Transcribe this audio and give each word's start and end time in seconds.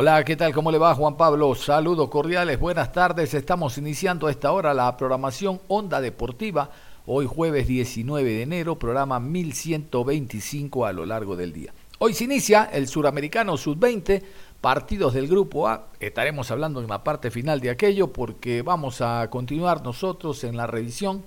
Hola, 0.00 0.22
¿qué 0.22 0.36
tal? 0.36 0.54
¿Cómo 0.54 0.70
le 0.70 0.78
va 0.78 0.94
Juan 0.94 1.16
Pablo? 1.16 1.56
Saludos 1.56 2.08
cordiales, 2.08 2.60
buenas 2.60 2.92
tardes. 2.92 3.34
Estamos 3.34 3.78
iniciando 3.78 4.28
a 4.28 4.30
esta 4.30 4.52
hora 4.52 4.72
la 4.72 4.96
programación 4.96 5.60
Onda 5.66 6.00
Deportiva. 6.00 6.70
Hoy 7.04 7.26
jueves 7.26 7.66
19 7.66 8.22
de 8.22 8.42
enero, 8.42 8.78
programa 8.78 9.18
1125 9.18 10.86
a 10.86 10.92
lo 10.92 11.04
largo 11.04 11.34
del 11.34 11.52
día. 11.52 11.74
Hoy 11.98 12.14
se 12.14 12.22
inicia 12.22 12.70
el 12.72 12.86
Suramericano 12.86 13.56
Sub-20, 13.56 14.22
partidos 14.60 15.14
del 15.14 15.26
Grupo 15.26 15.66
A. 15.66 15.88
Estaremos 15.98 16.52
hablando 16.52 16.80
en 16.80 16.86
la 16.86 17.02
parte 17.02 17.32
final 17.32 17.58
de 17.58 17.70
aquello 17.70 18.12
porque 18.12 18.62
vamos 18.62 19.00
a 19.00 19.28
continuar 19.30 19.82
nosotros 19.82 20.44
en 20.44 20.56
la 20.56 20.68
revisión 20.68 21.24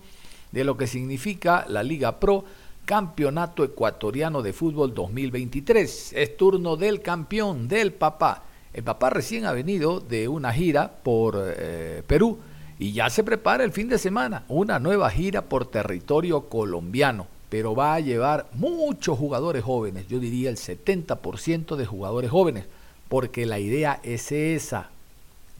de 0.53 0.63
lo 0.63 0.77
que 0.77 0.87
significa 0.87 1.65
la 1.67 1.83
Liga 1.83 2.21
Pro 2.21 2.45
Campeonato 2.85 3.65
Ecuatoriano 3.65 4.41
de 4.41 4.53
Fútbol 4.53 4.93
2023. 4.93 6.13
Es 6.13 6.37
turno 6.37 6.77
del 6.77 7.01
campeón, 7.01 7.67
del 7.67 7.91
papá. 7.91 8.45
El 8.73 8.83
papá 8.83 9.09
recién 9.09 9.45
ha 9.45 9.51
venido 9.51 9.99
de 9.99 10.27
una 10.27 10.53
gira 10.53 10.91
por 11.03 11.35
eh, 11.37 12.03
Perú 12.07 12.39
y 12.79 12.93
ya 12.93 13.09
se 13.09 13.23
prepara 13.23 13.63
el 13.63 13.71
fin 13.71 13.89
de 13.89 13.97
semana, 13.97 14.43
una 14.47 14.79
nueva 14.79 15.09
gira 15.09 15.43
por 15.43 15.65
territorio 15.65 16.47
colombiano, 16.47 17.27
pero 17.49 17.75
va 17.75 17.95
a 17.95 17.99
llevar 17.99 18.47
muchos 18.53 19.19
jugadores 19.19 19.63
jóvenes, 19.63 20.07
yo 20.07 20.19
diría 20.19 20.49
el 20.49 20.57
70% 20.57 21.75
de 21.75 21.85
jugadores 21.85 22.31
jóvenes, 22.31 22.65
porque 23.07 23.45
la 23.45 23.59
idea 23.59 23.99
es 24.03 24.31
esa, 24.31 24.89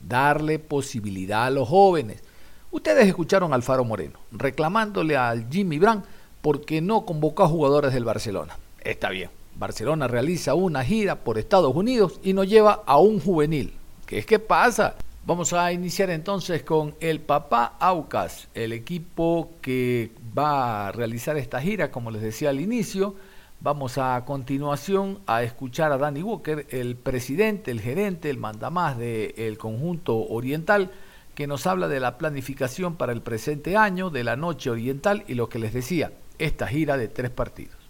darle 0.08 0.58
posibilidad 0.58 1.46
a 1.46 1.50
los 1.50 1.68
jóvenes. 1.68 2.24
Ustedes 2.72 3.08
escucharon 3.08 3.52
a 3.52 3.55
Alfaro 3.55 3.84
Moreno 3.84 4.20
reclamándole 4.32 5.18
al 5.18 5.50
Jimmy 5.50 5.78
Brand 5.78 6.05
porque 6.41 6.82
no 6.82 7.05
convocó 7.05 7.44
a 7.44 7.50
jugadores 7.50 7.94
del 7.94 8.05
Barcelona. 8.05 8.58
Está 8.80 9.10
bien, 9.10 9.30
Barcelona 9.55 10.08
realiza 10.08 10.54
una 10.55 10.84
gira 10.84 11.16
por 11.16 11.38
Estados 11.38 11.76
Unidos 11.76 12.20
y 12.23 12.34
nos 12.34 12.48
lleva 12.48 12.84
a 12.86 12.98
un 12.98 13.20
juvenil. 13.20 13.74
¿Qué 14.05 14.20
es 14.20 14.26
que 14.26 14.40
pasa? 14.40 14.96
Vamos 15.24 15.54
a 15.54 15.72
iniciar 15.72 16.10
entonces 16.10 16.64
con 16.64 16.96
el 17.00 17.20
Papá 17.20 17.76
Aucas, 17.79 18.48
el 18.55 18.74
equipo 18.74 19.52
que 19.62 20.12
va 20.38 20.88
a 20.88 20.91
realizar 20.91 21.38
esta 21.38 21.62
gira, 21.62 21.91
como 21.91 22.10
les 22.10 22.24
decía 22.24 22.49
al 22.49 22.60
inicio. 22.60 23.16
Vamos 23.60 23.99
a 23.99 24.26
continuación 24.26 25.20
a 25.27 25.44
escuchar 25.44 25.91
a 25.91 25.99
Danny 25.99 26.24
Walker, 26.24 26.66
el 26.72 26.96
presidente, 26.96 27.70
el 27.70 27.79
gerente, 27.79 28.32
el 28.32 28.40
mandamás 28.40 28.98
del 28.98 29.60
conjunto 29.60 30.18
oriental, 30.18 30.90
que 31.35 31.46
nos 31.46 31.68
habla 31.68 31.88
de 31.88 31.99
la 31.99 32.18
planificación 32.18 32.96
para 32.96 33.13
el 33.13 33.22
presente 33.22 33.77
año, 33.77 34.10
de 34.10 34.24
la 34.24 34.35
noche 34.35 34.72
oriental 34.72 35.24
y 35.27 35.35
lo 35.35 35.48
que 35.49 35.60
les 35.60 35.74
decía, 35.74 36.12
esta 36.40 36.66
gira 36.66 36.98
de 36.98 37.07
tres 37.07 37.29
partidos. 37.29 37.80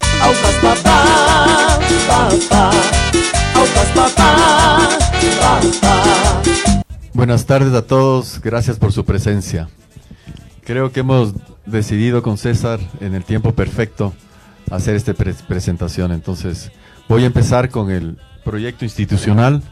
Papá, 0.62 1.80
papá, 2.06 2.70
Aucas 3.56 3.88
papá, 3.96 4.78
papá. 5.40 6.42
Buenas 7.12 7.46
tardes 7.46 7.74
a 7.74 7.82
todos, 7.84 8.40
gracias 8.40 8.78
por 8.78 8.92
su 8.92 9.04
presencia. 9.04 9.68
Creo 10.64 10.92
que 10.92 11.00
hemos 11.00 11.34
decidido 11.66 12.22
con 12.22 12.38
César 12.38 12.78
en 13.00 13.16
el 13.16 13.24
tiempo 13.24 13.52
perfecto 13.56 14.12
hacer 14.70 14.94
esta 14.94 15.14
presentación, 15.14 16.12
entonces 16.12 16.70
voy 17.08 17.24
a 17.24 17.26
empezar 17.26 17.68
con 17.68 17.90
el 17.90 18.18
proyecto 18.44 18.84
institucional 18.84 19.62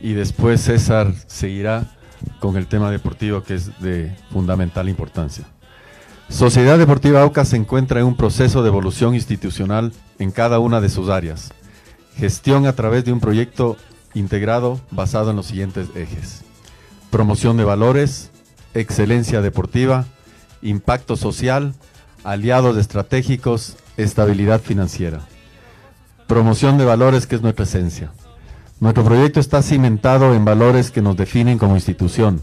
y 0.00 0.12
después 0.12 0.60
César 0.60 1.12
seguirá 1.26 1.84
con 2.38 2.56
el 2.56 2.68
tema 2.68 2.92
deportivo 2.92 3.42
que 3.42 3.54
es 3.54 3.80
de 3.80 4.16
fundamental 4.30 4.88
importancia. 4.88 5.46
Sociedad 6.28 6.78
Deportiva 6.78 7.22
Aucas 7.22 7.48
se 7.48 7.56
encuentra 7.56 8.00
en 8.00 8.06
un 8.06 8.16
proceso 8.16 8.62
de 8.62 8.68
evolución 8.68 9.14
institucional 9.14 9.92
en 10.18 10.30
cada 10.30 10.58
una 10.58 10.80
de 10.80 10.90
sus 10.90 11.08
áreas. 11.08 11.52
Gestión 12.16 12.66
a 12.66 12.74
través 12.74 13.04
de 13.04 13.12
un 13.12 13.20
proyecto 13.20 13.76
integrado 14.14 14.78
basado 14.90 15.30
en 15.30 15.36
los 15.36 15.46
siguientes 15.46 15.88
ejes. 15.94 16.42
Promoción 17.10 17.56
de 17.56 17.64
valores, 17.64 18.30
excelencia 18.74 19.40
deportiva, 19.40 20.04
impacto 20.60 21.16
social, 21.16 21.74
aliados 22.24 22.76
estratégicos, 22.76 23.76
estabilidad 23.96 24.60
financiera. 24.60 25.22
Promoción 26.26 26.76
de 26.76 26.84
valores 26.84 27.26
que 27.26 27.36
es 27.36 27.42
nuestra 27.42 27.64
esencia. 27.64 28.12
Nuestro 28.80 29.02
proyecto 29.02 29.40
está 29.40 29.62
cimentado 29.62 30.34
en 30.34 30.44
valores 30.44 30.90
que 30.90 31.00
nos 31.00 31.16
definen 31.16 31.58
como 31.58 31.74
institución. 31.74 32.42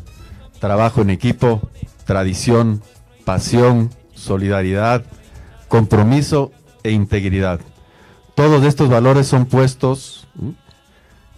Trabajo 0.59 1.01
en 1.01 1.11
equipo, 1.11 1.61
tradición, 2.05 2.81
pasión, 3.25 3.89
solidaridad, 4.13 5.03
compromiso 5.67 6.51
e 6.83 6.91
integridad. 6.91 7.59
Todos 8.35 8.63
estos 8.63 8.89
valores 8.89 9.27
son 9.27 9.47
puestos, 9.47 10.27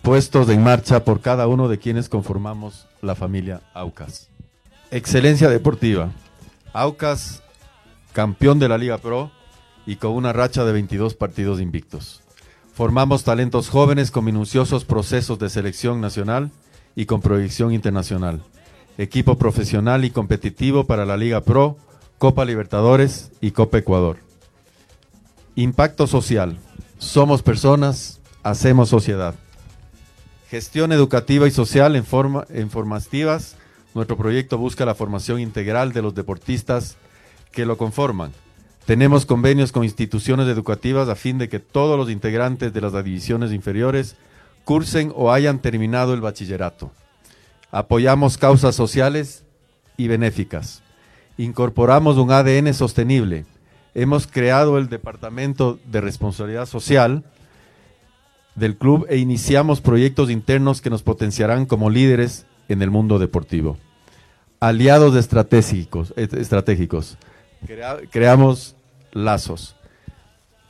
puestos 0.02 0.50
en 0.50 0.64
marcha 0.64 1.04
por 1.04 1.22
cada 1.22 1.48
uno 1.48 1.68
de 1.68 1.80
quienes 1.80 2.10
conformamos 2.10 2.88
la 3.02 3.16
familia 3.16 3.62
Aucas. 3.74 4.30
Excelencia 4.92 5.50
deportiva. 5.50 6.12
Aucas, 6.74 7.42
campeón 8.14 8.60
de 8.60 8.70
la 8.70 8.78
Liga 8.78 8.98
Pro 8.98 9.32
y 9.86 9.96
con 9.96 10.12
una 10.12 10.34
racha 10.34 10.66
de 10.66 10.74
22 10.74 11.14
partidos 11.16 11.62
invictos. 11.62 12.22
Formamos 12.74 13.24
talentos 13.24 13.70
jóvenes 13.70 14.12
con 14.12 14.26
minuciosos 14.26 14.86
procesos 14.86 15.40
de 15.40 15.50
selección 15.50 16.02
nacional 16.02 16.52
y 16.96 17.06
con 17.06 17.22
proyección 17.22 17.74
internacional 17.74 18.44
equipo 18.98 19.38
profesional 19.38 20.06
y 20.06 20.10
competitivo 20.10 20.86
para 20.86 21.06
la 21.06 21.18
Liga 21.18 21.42
Pro, 21.42 21.78
Copa 22.18 22.46
Libertadores 22.46 23.32
y 23.42 23.52
Copa 23.52 23.78
Ecuador. 23.78 24.18
Impacto 25.56 26.08
social. 26.08 26.58
Somos 26.98 27.44
personas, 27.44 28.20
hacemos 28.44 28.90
sociedad. 28.90 29.36
Gestión 30.50 30.92
educativa 30.92 31.48
y 31.48 31.52
social 31.52 31.96
en, 31.96 32.06
forma, 32.06 32.46
en 32.50 32.70
formativas. 32.70 33.56
Nuestro 33.94 34.18
proyecto 34.18 34.58
busca 34.58 34.86
la 34.86 34.96
formación 34.96 35.40
integral 35.40 35.94
de 35.94 36.02
los 36.02 36.16
deportistas 36.16 36.98
que 37.52 37.66
lo 37.66 37.78
conforman. 37.78 38.32
Tenemos 38.86 39.26
convenios 39.26 39.72
con 39.72 39.84
instituciones 39.84 40.48
educativas 40.48 41.10
a 41.10 41.16
fin 41.16 41.38
de 41.38 41.50
que 41.50 41.60
todos 41.60 41.98
los 41.98 42.10
integrantes 42.10 42.74
de 42.74 42.82
las 42.82 42.94
divisiones 42.94 43.52
inferiores 43.52 44.16
cursen 44.64 45.12
o 45.16 45.32
hayan 45.32 45.60
terminado 45.60 46.14
el 46.14 46.22
bachillerato. 46.22 46.92
Apoyamos 47.72 48.38
causas 48.38 48.76
sociales 48.76 49.44
y 49.98 50.08
benéficas. 50.08 50.82
Incorporamos 51.38 52.18
un 52.18 52.32
ADN 52.32 52.74
sostenible. 52.74 53.46
Hemos 53.94 54.28
creado 54.28 54.78
el 54.78 54.90
Departamento 54.90 55.80
de 55.86 56.02
Responsabilidad 56.02 56.66
Social 56.66 57.24
del 58.56 58.78
club 58.78 59.06
e 59.10 59.18
iniciamos 59.18 59.82
proyectos 59.82 60.32
internos 60.32 60.82
que 60.82 60.90
nos 60.90 61.04
potenciarán 61.04 61.66
como 61.66 61.90
líderes 61.90 62.46
en 62.70 62.82
el 62.82 62.90
mundo 62.90 63.20
deportivo. 63.20 63.78
Aliados 64.60 65.16
estratégicos, 65.16 66.14
creamos 68.10 68.76
lazos. 69.12 69.76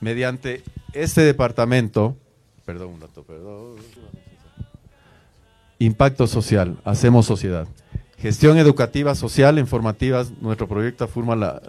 Mediante 0.01 0.63
este 0.93 1.21
departamento, 1.21 2.17
perdón 2.65 2.93
un 2.95 2.99
dato, 2.99 3.23
perdón. 3.23 3.75
Impacto 5.79 6.25
social, 6.25 6.77
hacemos 6.85 7.27
sociedad. 7.27 7.67
Gestión 8.17 8.57
educativa, 8.57 9.13
social, 9.13 9.59
informativas, 9.59 10.31
nuestro 10.41 10.67
proyecto 10.67 11.07
forma 11.07 11.35
la, 11.35 11.61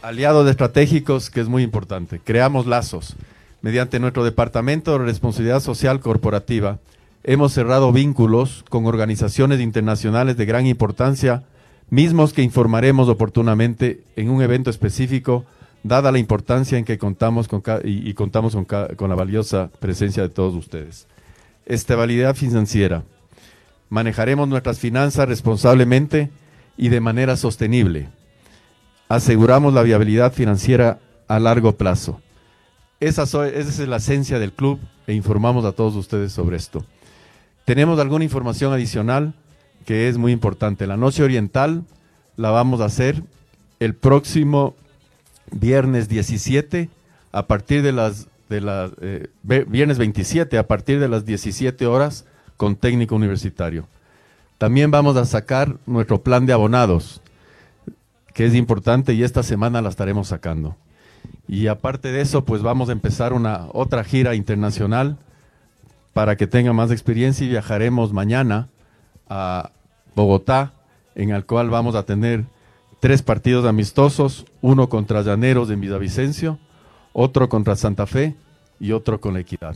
aliados 0.00 0.48
estratégicos, 0.48 1.28
que 1.28 1.40
es 1.40 1.48
muy 1.48 1.62
importante. 1.62 2.20
Creamos 2.24 2.64
lazos. 2.64 3.16
Mediante 3.60 4.00
nuestro 4.00 4.24
Departamento 4.24 4.92
de 4.92 5.04
Responsabilidad 5.04 5.60
Social 5.60 6.00
Corporativa, 6.00 6.78
hemos 7.22 7.52
cerrado 7.52 7.92
vínculos 7.92 8.64
con 8.70 8.86
organizaciones 8.86 9.60
internacionales 9.60 10.38
de 10.38 10.46
gran 10.46 10.66
importancia, 10.66 11.42
mismos 11.90 12.32
que 12.32 12.42
informaremos 12.42 13.10
oportunamente 13.10 14.04
en 14.16 14.30
un 14.30 14.40
evento 14.40 14.70
específico, 14.70 15.44
dada 15.82 16.12
la 16.12 16.18
importancia 16.18 16.78
en 16.78 16.86
que 16.86 16.96
contamos 16.96 17.46
con 17.46 17.62
y, 17.84 18.14
contamos 18.14 18.54
con, 18.54 18.64
con 18.64 19.10
la 19.10 19.16
valiosa 19.16 19.70
presencia 19.80 20.22
de 20.22 20.30
todos 20.30 20.54
ustedes 20.54 21.06
estabilidad 21.66 22.34
financiera. 22.34 23.02
Manejaremos 23.88 24.48
nuestras 24.48 24.78
finanzas 24.78 25.28
responsablemente 25.28 26.30
y 26.76 26.88
de 26.88 27.00
manera 27.00 27.36
sostenible. 27.36 28.08
Aseguramos 29.08 29.74
la 29.74 29.82
viabilidad 29.82 30.32
financiera 30.32 30.98
a 31.28 31.38
largo 31.38 31.76
plazo. 31.76 32.20
Esa, 32.98 33.24
es 33.48 33.78
la 33.80 33.96
esencia 33.96 34.38
del 34.38 34.52
club 34.52 34.80
e 35.06 35.12
informamos 35.12 35.64
a 35.64 35.72
todos 35.72 35.94
ustedes 35.96 36.32
sobre 36.32 36.56
esto. 36.56 36.84
Tenemos 37.64 37.98
alguna 37.98 38.24
información 38.24 38.72
adicional 38.72 39.34
que 39.84 40.08
es 40.08 40.18
muy 40.18 40.32
importante. 40.32 40.86
La 40.86 40.96
noche 40.96 41.22
oriental 41.22 41.84
la 42.36 42.50
vamos 42.50 42.80
a 42.80 42.86
hacer 42.86 43.22
el 43.80 43.94
próximo 43.94 44.74
viernes 45.52 46.08
17 46.08 46.88
a 47.32 47.46
partir 47.46 47.82
de 47.82 47.92
las 47.92 48.28
de 48.48 48.60
la, 48.60 48.90
eh, 49.00 49.28
viernes 49.42 49.98
27 49.98 50.58
a 50.58 50.66
partir 50.66 51.00
de 51.00 51.08
las 51.08 51.24
17 51.24 51.86
horas 51.86 52.24
con 52.56 52.76
técnico 52.76 53.14
universitario. 53.14 53.86
También 54.58 54.90
vamos 54.90 55.16
a 55.16 55.24
sacar 55.24 55.76
nuestro 55.86 56.22
plan 56.22 56.46
de 56.46 56.52
abonados, 56.52 57.20
que 58.32 58.46
es 58.46 58.54
importante 58.54 59.14
y 59.14 59.22
esta 59.22 59.42
semana 59.42 59.82
la 59.82 59.90
estaremos 59.90 60.28
sacando. 60.28 60.76
Y 61.48 61.66
aparte 61.66 62.12
de 62.12 62.20
eso, 62.20 62.44
pues 62.44 62.62
vamos 62.62 62.88
a 62.88 62.92
empezar 62.92 63.32
una 63.32 63.66
otra 63.72 64.04
gira 64.04 64.34
internacional 64.34 65.16
para 66.12 66.36
que 66.36 66.46
tenga 66.46 66.72
más 66.72 66.90
experiencia 66.90 67.44
y 67.44 67.50
viajaremos 67.50 68.12
mañana 68.12 68.68
a 69.28 69.70
Bogotá, 70.14 70.72
en 71.14 71.30
el 71.30 71.44
cual 71.44 71.68
vamos 71.68 71.94
a 71.94 72.04
tener 72.04 72.44
tres 73.00 73.22
partidos 73.22 73.66
amistosos, 73.66 74.46
uno 74.62 74.88
contra 74.88 75.22
Llaneros 75.22 75.70
en 75.70 75.80
Villavicencio, 75.80 76.58
otro 77.18 77.48
contra 77.48 77.76
Santa 77.76 78.06
Fe 78.06 78.34
y 78.78 78.92
otro 78.92 79.18
con 79.18 79.38
Equidad. 79.38 79.74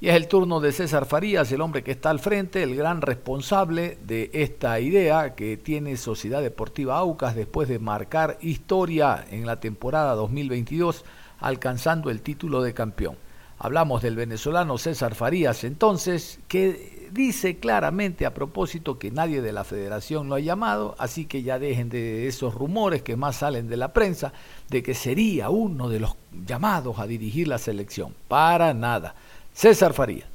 Y 0.00 0.08
es 0.08 0.14
el 0.14 0.28
turno 0.28 0.60
de 0.60 0.70
César 0.70 1.04
Farías, 1.06 1.50
el 1.50 1.60
hombre 1.60 1.82
que 1.82 1.90
está 1.90 2.10
al 2.10 2.20
frente, 2.20 2.62
el 2.62 2.76
gran 2.76 3.02
responsable 3.02 3.98
de 4.06 4.30
esta 4.32 4.78
idea 4.78 5.34
que 5.34 5.56
tiene 5.56 5.96
Sociedad 5.96 6.42
Deportiva 6.42 6.98
Aucas 6.98 7.34
después 7.34 7.68
de 7.68 7.80
marcar 7.80 8.38
historia 8.40 9.24
en 9.30 9.46
la 9.46 9.58
temporada 9.58 10.14
2022, 10.14 11.04
alcanzando 11.40 12.10
el 12.10 12.22
título 12.22 12.62
de 12.62 12.72
campeón. 12.72 13.16
Hablamos 13.58 14.02
del 14.02 14.14
venezolano 14.14 14.78
César 14.78 15.16
Farías 15.16 15.64
entonces, 15.64 16.38
que 16.46 16.95
dice 17.12 17.58
claramente 17.58 18.26
a 18.26 18.34
propósito 18.34 18.98
que 18.98 19.10
nadie 19.10 19.42
de 19.42 19.52
la 19.52 19.64
federación 19.64 20.28
lo 20.28 20.34
ha 20.34 20.40
llamado, 20.40 20.94
así 20.98 21.26
que 21.26 21.42
ya 21.42 21.58
dejen 21.58 21.88
de 21.88 22.26
esos 22.26 22.54
rumores 22.54 23.02
que 23.02 23.16
más 23.16 23.36
salen 23.36 23.68
de 23.68 23.76
la 23.76 23.92
prensa 23.92 24.32
de 24.68 24.82
que 24.82 24.94
sería 24.94 25.50
uno 25.50 25.88
de 25.88 26.00
los 26.00 26.16
llamados 26.46 26.98
a 26.98 27.06
dirigir 27.06 27.48
la 27.48 27.58
selección. 27.58 28.14
Para 28.28 28.74
nada. 28.74 29.14
César 29.52 29.92
Farías. 29.94 30.28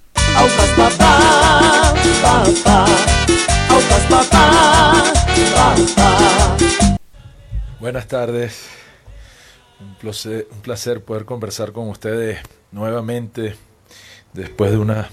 Buenas 7.79 8.07
tardes. 8.07 8.69
Un 9.79 9.95
placer, 9.95 10.47
un 10.51 10.61
placer 10.61 11.03
poder 11.03 11.25
conversar 11.25 11.71
con 11.71 11.89
ustedes 11.89 12.39
nuevamente 12.71 13.55
después 14.33 14.71
de 14.71 14.77
una 14.77 15.09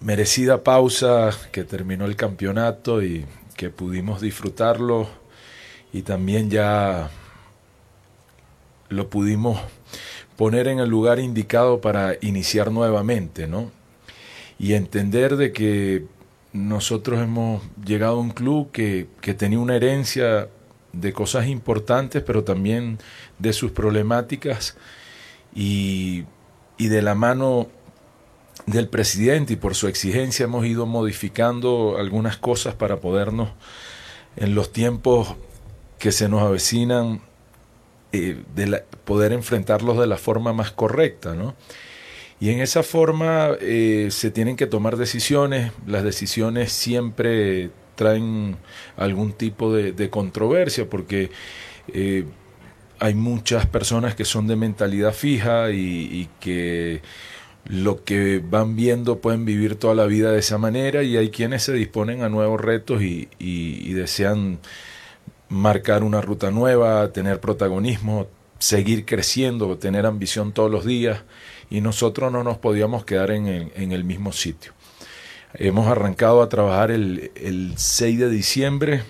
merecida 0.00 0.62
pausa 0.62 1.30
que 1.52 1.64
terminó 1.64 2.04
el 2.04 2.16
campeonato 2.16 3.02
y 3.02 3.26
que 3.56 3.70
pudimos 3.70 4.20
disfrutarlo 4.20 5.08
y 5.92 6.02
también 6.02 6.50
ya 6.50 7.10
lo 8.88 9.08
pudimos 9.08 9.60
poner 10.36 10.68
en 10.68 10.78
el 10.78 10.88
lugar 10.88 11.18
indicado 11.18 11.80
para 11.80 12.14
iniciar 12.20 12.70
nuevamente, 12.70 13.46
¿no? 13.46 13.70
Y 14.58 14.74
entender 14.74 15.36
de 15.36 15.52
que 15.52 16.04
nosotros 16.52 17.20
hemos 17.20 17.62
llegado 17.84 18.16
a 18.16 18.20
un 18.20 18.30
club 18.30 18.70
que, 18.70 19.08
que 19.20 19.34
tenía 19.34 19.58
una 19.58 19.76
herencia 19.76 20.48
de 20.92 21.12
cosas 21.12 21.46
importantes, 21.46 22.22
pero 22.22 22.44
también 22.44 22.98
de 23.38 23.52
sus 23.52 23.70
problemáticas 23.72 24.76
y, 25.54 26.24
de 26.78 27.02
la 27.02 27.14
mano 27.14 27.68
del 28.66 28.88
presidente 28.88 29.54
y 29.54 29.56
por 29.56 29.74
su 29.74 29.88
exigencia 29.88 30.44
hemos 30.44 30.66
ido 30.66 30.86
modificando 30.86 31.96
algunas 31.98 32.36
cosas 32.36 32.74
para 32.74 33.00
podernos 33.00 33.50
en 34.36 34.54
los 34.54 34.72
tiempos 34.72 35.36
que 35.98 36.12
se 36.12 36.28
nos 36.28 36.42
avecinan 36.42 37.20
eh, 38.12 38.42
de 38.54 38.84
poder 39.04 39.32
enfrentarlos 39.32 39.98
de 39.98 40.06
la 40.06 40.16
forma 40.16 40.52
más 40.52 40.70
correcta, 40.70 41.34
¿no? 41.34 41.54
Y 42.40 42.50
en 42.50 42.60
esa 42.60 42.82
forma 42.82 43.50
eh, 43.60 44.08
se 44.10 44.30
tienen 44.30 44.56
que 44.56 44.66
tomar 44.66 44.96
decisiones, 44.96 45.72
las 45.86 46.04
decisiones 46.04 46.72
siempre 46.72 47.70
traen 47.96 48.56
algún 48.96 49.32
tipo 49.32 49.74
de, 49.74 50.08
controversia 50.08 50.88
porque 50.88 51.30
eh, 51.92 52.24
hay 53.00 53.14
muchas 53.14 53.66
personas 53.66 54.14
que 54.14 54.24
son 54.24 54.46
de 54.46 54.54
mentalidad 54.54 55.12
fija 55.12 55.70
y, 55.72 56.28
que 56.38 57.02
lo 57.68 58.02
que 58.02 58.42
van 58.44 58.76
viendo 58.76 59.20
pueden 59.20 59.44
vivir 59.44 59.76
toda 59.76 59.94
la 59.94 60.06
vida 60.06 60.32
de 60.32 60.38
esa 60.38 60.56
manera 60.58 61.02
y 61.02 61.16
hay 61.16 61.30
quienes 61.30 61.62
se 61.62 61.72
disponen 61.74 62.22
a 62.22 62.28
nuevos 62.28 62.60
retos 62.60 63.02
y, 63.02 63.92
desean 63.92 64.58
marcar 65.48 66.02
una 66.02 66.20
ruta 66.20 66.50
nueva, 66.50 67.12
tener 67.12 67.40
protagonismo, 67.40 68.26
seguir 68.58 69.04
creciendo, 69.04 69.76
tener 69.76 70.06
ambición 70.06 70.52
todos 70.52 70.70
los 70.70 70.84
días 70.84 71.22
y 71.70 71.80
nosotros 71.80 72.32
no 72.32 72.42
nos 72.42 72.58
podíamos 72.58 73.04
quedar 73.04 73.30
en 73.30 73.46
el, 73.46 73.72
en 73.74 73.92
el 73.92 74.04
mismo 74.04 74.32
sitio. 74.32 74.72
Hemos 75.54 75.86
arrancado 75.88 76.42
a 76.42 76.48
trabajar 76.48 76.90
el, 76.90 77.32
el 77.34 77.74
6 77.76 78.18
de 78.18 78.30
diciembre 78.30 79.02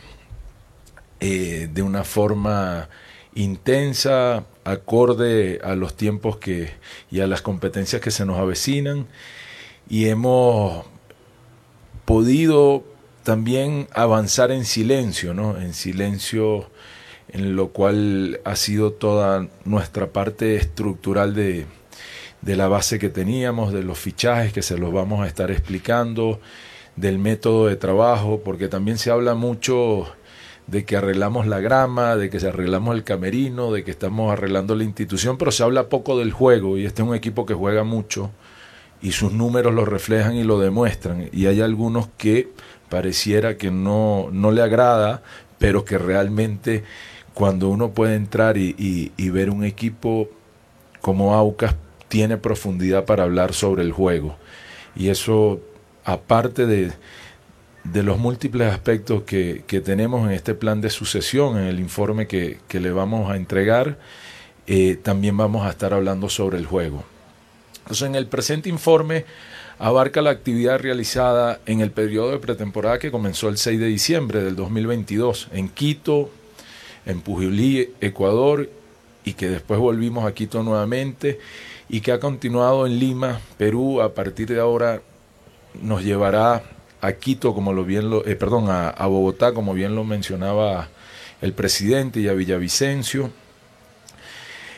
eh, 1.20 1.68
de 1.72 1.82
una 1.82 2.04
forma 2.04 2.88
intensa, 3.34 4.44
acorde 4.64 5.60
a 5.62 5.74
los 5.74 5.96
tiempos 5.96 6.36
que, 6.36 6.70
y 7.10 7.20
a 7.20 7.26
las 7.26 7.42
competencias 7.42 8.02
que 8.02 8.10
se 8.10 8.24
nos 8.24 8.38
avecinan 8.38 9.06
y 9.88 10.06
hemos 10.06 10.84
podido 12.04 12.84
también 13.22 13.88
avanzar 13.92 14.50
en 14.50 14.64
silencio, 14.64 15.34
¿no? 15.34 15.58
En 15.58 15.74
silencio 15.74 16.70
en 17.28 17.56
lo 17.56 17.68
cual 17.68 18.40
ha 18.44 18.56
sido 18.56 18.92
toda 18.92 19.48
nuestra 19.64 20.08
parte 20.08 20.56
estructural 20.56 21.34
de, 21.34 21.66
de 22.40 22.56
la 22.56 22.68
base 22.68 22.98
que 22.98 23.10
teníamos, 23.10 23.72
de 23.72 23.82
los 23.82 23.98
fichajes 23.98 24.52
que 24.52 24.62
se 24.62 24.78
los 24.78 24.92
vamos 24.92 25.20
a 25.20 25.26
estar 25.26 25.50
explicando, 25.50 26.40
del 26.96 27.18
método 27.18 27.66
de 27.66 27.76
trabajo, 27.76 28.40
porque 28.44 28.68
también 28.68 28.98
se 28.98 29.10
habla 29.10 29.34
mucho 29.34 30.06
de 30.68 30.84
que 30.84 30.96
arreglamos 30.96 31.46
la 31.46 31.60
grama, 31.60 32.16
de 32.16 32.30
que 32.30 32.38
se 32.40 32.48
arreglamos 32.48 32.94
el 32.94 33.02
camerino, 33.02 33.72
de 33.72 33.84
que 33.84 33.90
estamos 33.90 34.32
arreglando 34.32 34.74
la 34.74 34.84
institución, 34.84 35.38
pero 35.38 35.50
se 35.50 35.62
habla 35.62 35.88
poco 35.88 36.18
del 36.18 36.30
juego 36.30 36.78
y 36.78 36.84
este 36.84 37.02
es 37.02 37.08
un 37.08 37.14
equipo 37.14 37.46
que 37.46 37.54
juega 37.54 37.84
mucho 37.84 38.30
y 39.00 39.12
sus 39.12 39.32
números 39.32 39.74
lo 39.74 39.84
reflejan 39.84 40.34
y 40.34 40.44
lo 40.44 40.58
demuestran 40.58 41.30
y 41.32 41.46
hay 41.46 41.62
algunos 41.62 42.08
que 42.18 42.50
pareciera 42.88 43.56
que 43.56 43.70
no, 43.70 44.28
no 44.30 44.50
le 44.50 44.62
agrada, 44.62 45.22
pero 45.58 45.84
que 45.84 45.98
realmente 45.98 46.84
cuando 47.38 47.68
uno 47.68 47.90
puede 47.90 48.16
entrar 48.16 48.56
y, 48.56 49.12
ver 49.30 49.50
un 49.50 49.64
equipo 49.64 50.28
como 51.00 51.34
Aucas, 51.34 51.76
tiene 52.08 52.36
profundidad 52.36 53.04
para 53.04 53.22
hablar 53.22 53.52
sobre 53.52 53.82
el 53.82 53.92
juego. 53.92 54.36
Y 54.96 55.10
eso, 55.10 55.60
aparte 56.04 56.66
de, 56.66 56.90
de 57.92 58.02
los 58.02 58.18
múltiples 58.18 58.72
aspectos 58.72 59.22
que, 59.22 59.62
tenemos 59.84 60.26
en 60.26 60.32
este 60.32 60.54
plan 60.54 60.80
de 60.80 60.90
sucesión, 60.90 61.58
en 61.58 61.64
el 61.64 61.80
informe 61.80 62.26
que, 62.26 62.58
le 62.70 62.90
vamos 62.90 63.30
a 63.30 63.36
entregar, 63.36 63.98
eh, 64.66 64.98
también 65.02 65.36
vamos 65.36 65.66
a 65.66 65.70
estar 65.70 65.94
hablando 65.94 66.28
sobre 66.28 66.58
el 66.58 66.66
juego. 66.66 67.04
Entonces, 67.80 68.08
en 68.08 68.14
el 68.14 68.26
presente 68.26 68.68
informe 68.68 69.24
abarca 69.78 70.20
la 70.20 70.30
actividad 70.30 70.80
realizada 70.80 71.60
en 71.64 71.80
el 71.80 71.90
periodo 71.90 72.32
de 72.32 72.38
pretemporada 72.38 72.98
que 72.98 73.10
comenzó 73.10 73.48
el 73.48 73.56
6 73.56 73.78
de 73.78 73.86
diciembre 73.86 74.42
del 74.42 74.56
2022 74.56 75.48
en 75.52 75.68
Quito, 75.68 76.30
en 77.06 77.20
Pujilí, 77.20 77.94
Ecuador, 78.00 78.68
y 79.24 79.34
que 79.34 79.48
después 79.48 79.78
volvimos 79.80 80.26
a 80.26 80.34
Quito 80.34 80.62
nuevamente 80.62 81.38
y 81.88 82.00
que 82.00 82.12
ha 82.12 82.20
continuado 82.20 82.86
en 82.86 82.98
Lima, 82.98 83.40
Perú. 83.56 84.02
A 84.02 84.14
partir 84.14 84.48
de 84.48 84.60
ahora 84.60 85.00
nos 85.80 86.02
llevará 86.02 86.62
a 87.00 87.12
Quito, 87.12 87.54
como 87.54 87.72
lo 87.72 87.84
bien 87.84 88.10
lo, 88.10 88.26
eh, 88.26 88.36
perdón, 88.36 88.66
a 88.68 89.06
Bogotá, 89.06 89.52
como 89.52 89.74
bien 89.74 89.94
lo 89.94 90.04
mencionaba 90.04 90.88
el 91.40 91.52
presidente, 91.52 92.20
y 92.20 92.28
a 92.28 92.32
Villavicencio 92.32 93.30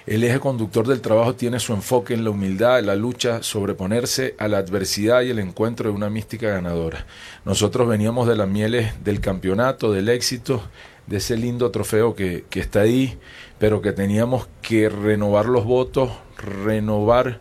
el 0.06 0.24
eje 0.24 0.40
conductor 0.40 0.88
del 0.88 1.02
trabajo 1.02 1.34
tiene 1.34 1.60
su 1.60 1.72
enfoque 1.72 2.14
en 2.14 2.24
la 2.24 2.30
humildad, 2.30 2.82
la 2.82 2.96
lucha, 2.96 3.44
sobreponerse 3.44 4.34
a 4.38 4.48
la 4.48 4.58
adversidad 4.58 5.22
y 5.22 5.30
el 5.30 5.38
encuentro 5.38 5.88
de 5.88 5.94
una 5.94 6.10
mística 6.10 6.48
ganadora. 6.48 7.06
Nosotros 7.44 7.86
veníamos 7.86 8.26
de 8.26 8.34
las 8.34 8.48
mieles 8.48 9.04
del 9.04 9.20
campeonato, 9.20 9.92
del 9.92 10.08
éxito, 10.08 10.62
de 11.06 11.18
ese 11.18 11.36
lindo 11.36 11.70
trofeo 11.70 12.14
que, 12.14 12.44
que 12.50 12.58
está 12.58 12.80
ahí, 12.80 13.18
pero 13.60 13.82
que 13.82 13.92
teníamos 13.92 14.48
que 14.62 14.88
renovar 14.88 15.46
los 15.46 15.64
votos, 15.64 16.10
renovar 16.64 17.40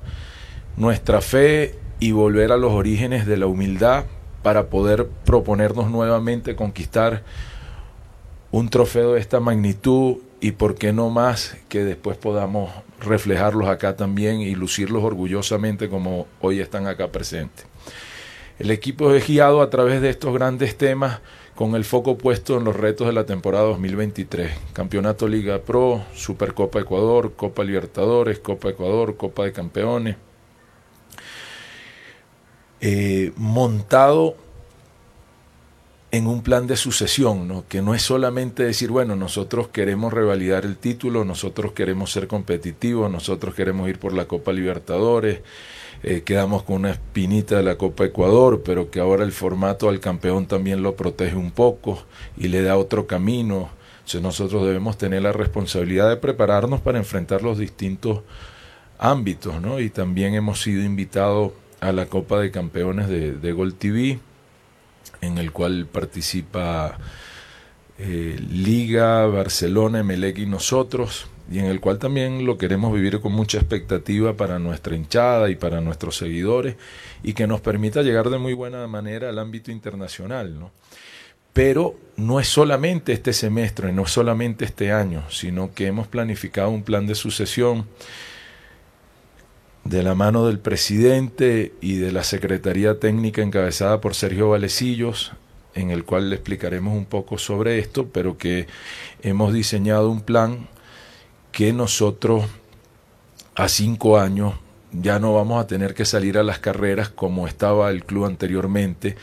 nuestra 0.75 1.21
fe 1.21 1.75
y 2.00 2.12
volver 2.12 2.51
a 2.51 2.57
los 2.57 2.74
orígenes 2.74 3.25
de 3.25 3.38
la 3.38 3.48
humildad 3.48 4.05
para 4.41 4.67
poder 4.67 5.08
proponernos 5.25 5.89
nuevamente 5.89 6.55
conquistar 6.55 7.24
un 8.51 8.69
trofeo 8.69 9.13
de 9.13 9.19
esta 9.19 9.39
magnitud 9.39 10.17
y 10.41 10.51
por 10.51 10.75
qué 10.75 10.93
no 10.93 11.10
más 11.10 11.58
que 11.67 11.84
después 11.84 12.17
podamos 12.17 12.72
reflejarlos 13.00 13.67
acá 13.67 13.96
también 13.96 14.41
y 14.41 14.55
lucirlos 14.55 15.03
orgullosamente 15.03 15.89
como 15.89 16.27
hoy 16.41 16.60
están 16.60 16.88
acá 16.88 17.10
presentes. 17.10 17.65
El 18.58 18.72
equipo 18.72 19.13
es 19.13 19.27
guiado 19.27 19.62
a 19.62 19.69
través 19.69 20.01
de 20.01 20.10
estos 20.10 20.34
grandes 20.34 20.77
temas 20.77 21.22
con 21.55 21.75
el 21.75 21.86
foco 21.86 22.17
puesto 22.17 22.58
en 22.58 22.63
los 22.63 22.75
retos 22.75 23.08
de 23.08 23.13
la 23.13 23.25
temporada 23.25 23.65
2023. 23.65 24.51
Campeonato 24.74 25.27
Liga 25.27 25.60
Pro, 25.60 26.03
Supercopa 26.13 26.79
Ecuador, 26.79 27.34
Copa 27.36 27.63
Libertadores, 27.63 28.39
Copa 28.39 28.69
Ecuador, 28.69 29.15
Copa 29.17 29.43
de 29.43 29.51
Campeones. 29.51 30.15
Eh, 32.81 33.33
montado 33.36 34.36
en 36.12 36.27
un 36.27 36.41
plan 36.41 36.65
de 36.65 36.75
sucesión, 36.75 37.48
¿no? 37.48 37.65
que 37.67 37.81
no 37.81 37.93
es 37.93 38.01
solamente 38.01 38.63
decir, 38.63 38.89
bueno, 38.89 39.15
nosotros 39.15 39.67
queremos 39.67 40.12
revalidar 40.12 40.65
el 40.65 40.77
título, 40.77 41.24
nosotros 41.24 41.74
queremos 41.74 42.12
ser 42.12 42.27
competitivos, 42.27 43.12
nosotros 43.12 43.53
queremos 43.53 43.89
ir 43.89 44.00
por 44.00 44.13
la 44.13 44.25
Copa 44.25 44.51
Libertadores, 44.51 45.41
eh, 46.01 46.24
quedamos 46.25 46.63
con 46.63 46.77
una 46.77 46.91
espinita 46.91 47.57
de 47.57 47.63
la 47.63 47.77
Copa 47.77 48.05
Ecuador, 48.05 48.63
pero 48.63 48.89
que 48.89 49.00
ahora 49.00 49.24
el 49.24 49.33
formato 49.33 49.88
al 49.88 50.00
campeón 50.00 50.48
también 50.48 50.81
lo 50.81 50.95
protege 50.95 51.36
un 51.36 51.51
poco 51.51 52.03
y 52.38 52.48
le 52.48 52.63
da 52.63 52.77
otro 52.77 53.05
camino. 53.05 53.69
Entonces 53.98 54.21
nosotros 54.21 54.65
debemos 54.65 54.98
tener 54.98 55.21
la 55.21 55.33
responsabilidad 55.33 56.09
de 56.09 56.17
prepararnos 56.17 56.81
para 56.81 56.98
enfrentar 56.98 57.43
los 57.43 57.59
distintos 57.59 58.21
ámbitos, 58.98 59.62
¿no? 59.62 59.79
Y 59.79 59.91
también 59.91 60.33
hemos 60.33 60.62
sido 60.62 60.83
invitados 60.83 61.51
a 61.81 61.91
la 61.91 62.05
Copa 62.07 62.39
de 62.39 62.51
Campeones 62.51 63.07
de, 63.07 63.33
de 63.33 63.51
Gol 63.51 63.75
TV 63.75 64.19
en 65.21 65.38
el 65.38 65.51
cual 65.51 65.88
participa 65.91 66.98
eh, 67.98 68.39
Liga, 68.50 69.25
Barcelona, 69.27 70.00
Emelec 70.00 70.39
y 70.39 70.45
nosotros, 70.45 71.27
y 71.51 71.59
en 71.59 71.65
el 71.65 71.79
cual 71.79 72.00
también 72.00 72.45
lo 72.45 72.57
queremos 72.57 72.93
vivir 72.93 73.19
con 73.19 73.33
mucha 73.33 73.57
expectativa 73.57 74.33
para 74.38 74.59
nuestra 74.59 74.95
hinchada 74.95 75.50
y 75.50 75.55
para 75.55 75.81
nuestros 75.81 76.17
seguidores, 76.17 76.75
y 77.24 77.33
que 77.33 77.48
nos 77.48 77.62
permita 77.62 78.01
llegar 78.01 78.29
de 78.29 78.38
muy 78.38 78.53
buena 78.53 78.86
manera 78.88 79.29
al 79.29 79.39
ámbito 79.39 79.71
internacional. 79.71 80.57
¿no? 80.57 80.71
Pero 81.51 81.95
no 82.15 82.39
es 82.39 82.48
solamente 82.48 83.12
este 83.12 83.33
semestre, 83.33 83.91
no 83.91 84.03
es 84.03 84.12
solamente 84.12 84.63
este 84.63 84.91
año, 84.91 85.24
sino 85.29 85.74
que 85.74 85.88
hemos 85.88 86.07
planificado 86.07 86.69
un 86.69 86.83
plan 86.83 87.07
de 87.07 87.15
sucesión 87.15 87.86
de 89.89 90.03
la 90.03 90.13
mano 90.13 90.46
del 90.46 90.60
presidente 90.60 91.74
y 91.81 91.96
de 91.96 92.12
la 92.12 92.24
Secretaría 92.24 93.00
Técnica 93.00 93.41
encabezada 93.41 94.00
por 94.00 94.13
Sergio 94.13 94.50
Valecillos, 94.50 95.31
en 95.74 95.89
el 95.89 96.05
cual 96.05 96.29
le 96.29 96.36
explicaremos 96.36 96.96
un 96.96 97.05
poco 97.05 97.39
sobre 97.39 97.79
esto, 97.79 98.08
pero 98.08 98.38
que 98.38 98.67
hemos 99.24 99.51
diseñado 99.51 100.12
un 100.12 100.22
plan 100.22 100.67
que 101.51 101.74
nosotros 101.74 102.46
a 103.55 103.67
cinco 103.67 104.19
años 104.19 104.53
ya 104.91 105.17
no 105.17 105.34
vamos 105.34 105.60
a 105.60 105.65
tener 105.65 105.96
que 105.96 106.05
salir 106.05 106.38
a 106.38 106.43
las 106.43 106.60
carreras 106.60 107.10
como 107.10 107.48
estaba 107.48 107.89
el 107.89 108.05
club 108.05 108.25
anteriormente, 108.25 109.15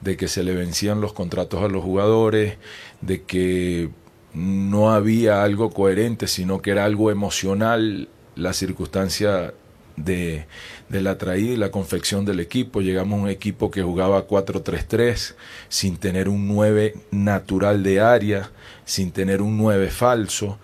de 0.00 0.16
que 0.16 0.28
se 0.28 0.42
le 0.42 0.54
vencían 0.54 1.02
los 1.02 1.12
contratos 1.12 1.62
a 1.62 1.68
los 1.68 1.84
jugadores, 1.84 2.56
de 3.02 3.24
que 3.24 3.90
no 4.32 4.90
había 4.90 5.42
algo 5.42 5.68
coherente, 5.68 6.28
sino 6.28 6.62
que 6.62 6.70
era 6.70 6.86
algo 6.86 7.10
emocional 7.10 8.08
la 8.36 8.54
circunstancia 8.54 9.52
de, 9.96 10.46
la 10.90 11.18
traída 11.18 11.52
y 11.52 11.56
la 11.56 11.70
confección 11.70 12.24
del 12.24 12.40
equipo. 12.40 12.80
Llegamos 12.80 13.18
a 13.18 13.22
un 13.22 13.28
equipo 13.28 13.70
que 13.70 13.82
jugaba 13.82 14.26
4-3-3 14.26 15.34
sin 15.68 15.96
tener 15.96 16.28
un 16.28 16.48
9 16.48 16.94
natural 17.10 17.82
de 17.82 18.00
área, 18.00 18.50
sin 18.84 19.10
tener 19.10 19.42
un 19.42 19.56
9 19.56 19.88
falso. 19.90 20.58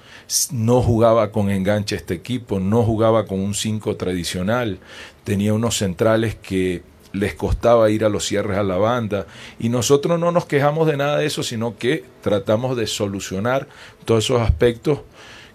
No 0.53 0.83
jugaba 0.83 1.33
con 1.33 1.51
enganche 1.51 1.97
este 1.97 2.15
equipo, 2.15 2.61
no 2.61 2.83
jugaba 2.83 3.27
con 3.27 3.41
un 3.41 3.55
5 3.55 3.97
tradicional. 3.97 4.79
Tenía 5.25 5.55
unos 5.55 5.77
centrales 5.77 6.35
que 6.37 6.83
les 7.13 7.35
costaba 7.35 7.91
ir 7.91 8.05
a 8.05 8.09
los 8.09 8.25
cierres 8.25 8.57
a 8.57 8.63
la 8.63 8.77
banda 8.77 9.27
y 9.59 9.69
nosotros 9.69 10.19
no 10.21 10.31
nos 10.31 10.47
quejamos 10.47 10.87
de 10.87 10.97
nada 10.97 11.19
de 11.19 11.27
eso, 11.27 11.43
sino 11.43 11.77
que 11.77 12.05
tratamos 12.23 12.77
de 12.77 12.87
solucionar 12.87 13.67
todos 14.05 14.25
esos 14.25 14.41
aspectos 14.41 15.01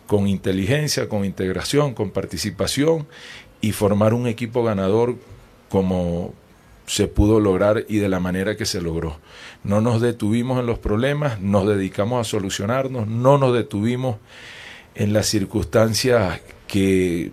con 0.08 0.27
inteligencia, 0.27 1.10
con 1.10 1.25
integración, 1.25 1.94
con 1.94 2.12
participación 2.12 3.08
y 3.62 3.72
formar 3.72 4.14
un 4.14 4.28
equipo 4.28 4.64
ganador 4.64 5.16
como 5.70 6.34
se 6.86 7.08
pudo 7.08 7.40
lograr 7.40 7.86
y 7.88 7.98
de 7.98 8.10
la 8.10 8.20
manera 8.20 8.56
que 8.56 8.66
se 8.66 8.82
logró. 8.82 9.18
No 9.64 9.82
nos 9.82 10.02
detuvimos 10.02 10.60
en 10.60 10.68
los 10.68 10.80
problemas, 10.80 11.42
nos 11.42 11.68
dedicamos 11.68 12.22
a 12.22 12.30
solucionarnos, 12.30 13.08
no 13.08 13.38
nos 13.38 13.54
detuvimos 13.54 14.18
en 14.94 15.14
las 15.14 15.26
circunstancias 15.26 16.42
que, 16.68 17.32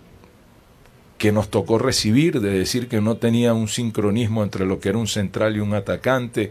que 1.18 1.32
nos 1.32 1.50
tocó 1.50 1.78
recibir, 1.78 2.40
de 2.40 2.50
decir 2.50 2.88
que 2.88 3.00
no 3.00 3.16
tenía 3.16 3.54
un 3.54 3.68
sincronismo 3.68 4.42
entre 4.42 4.66
lo 4.66 4.80
que 4.80 4.88
era 4.88 4.98
un 4.98 5.06
central 5.06 5.56
y 5.56 5.60
un 5.60 5.74
atacante, 5.74 6.50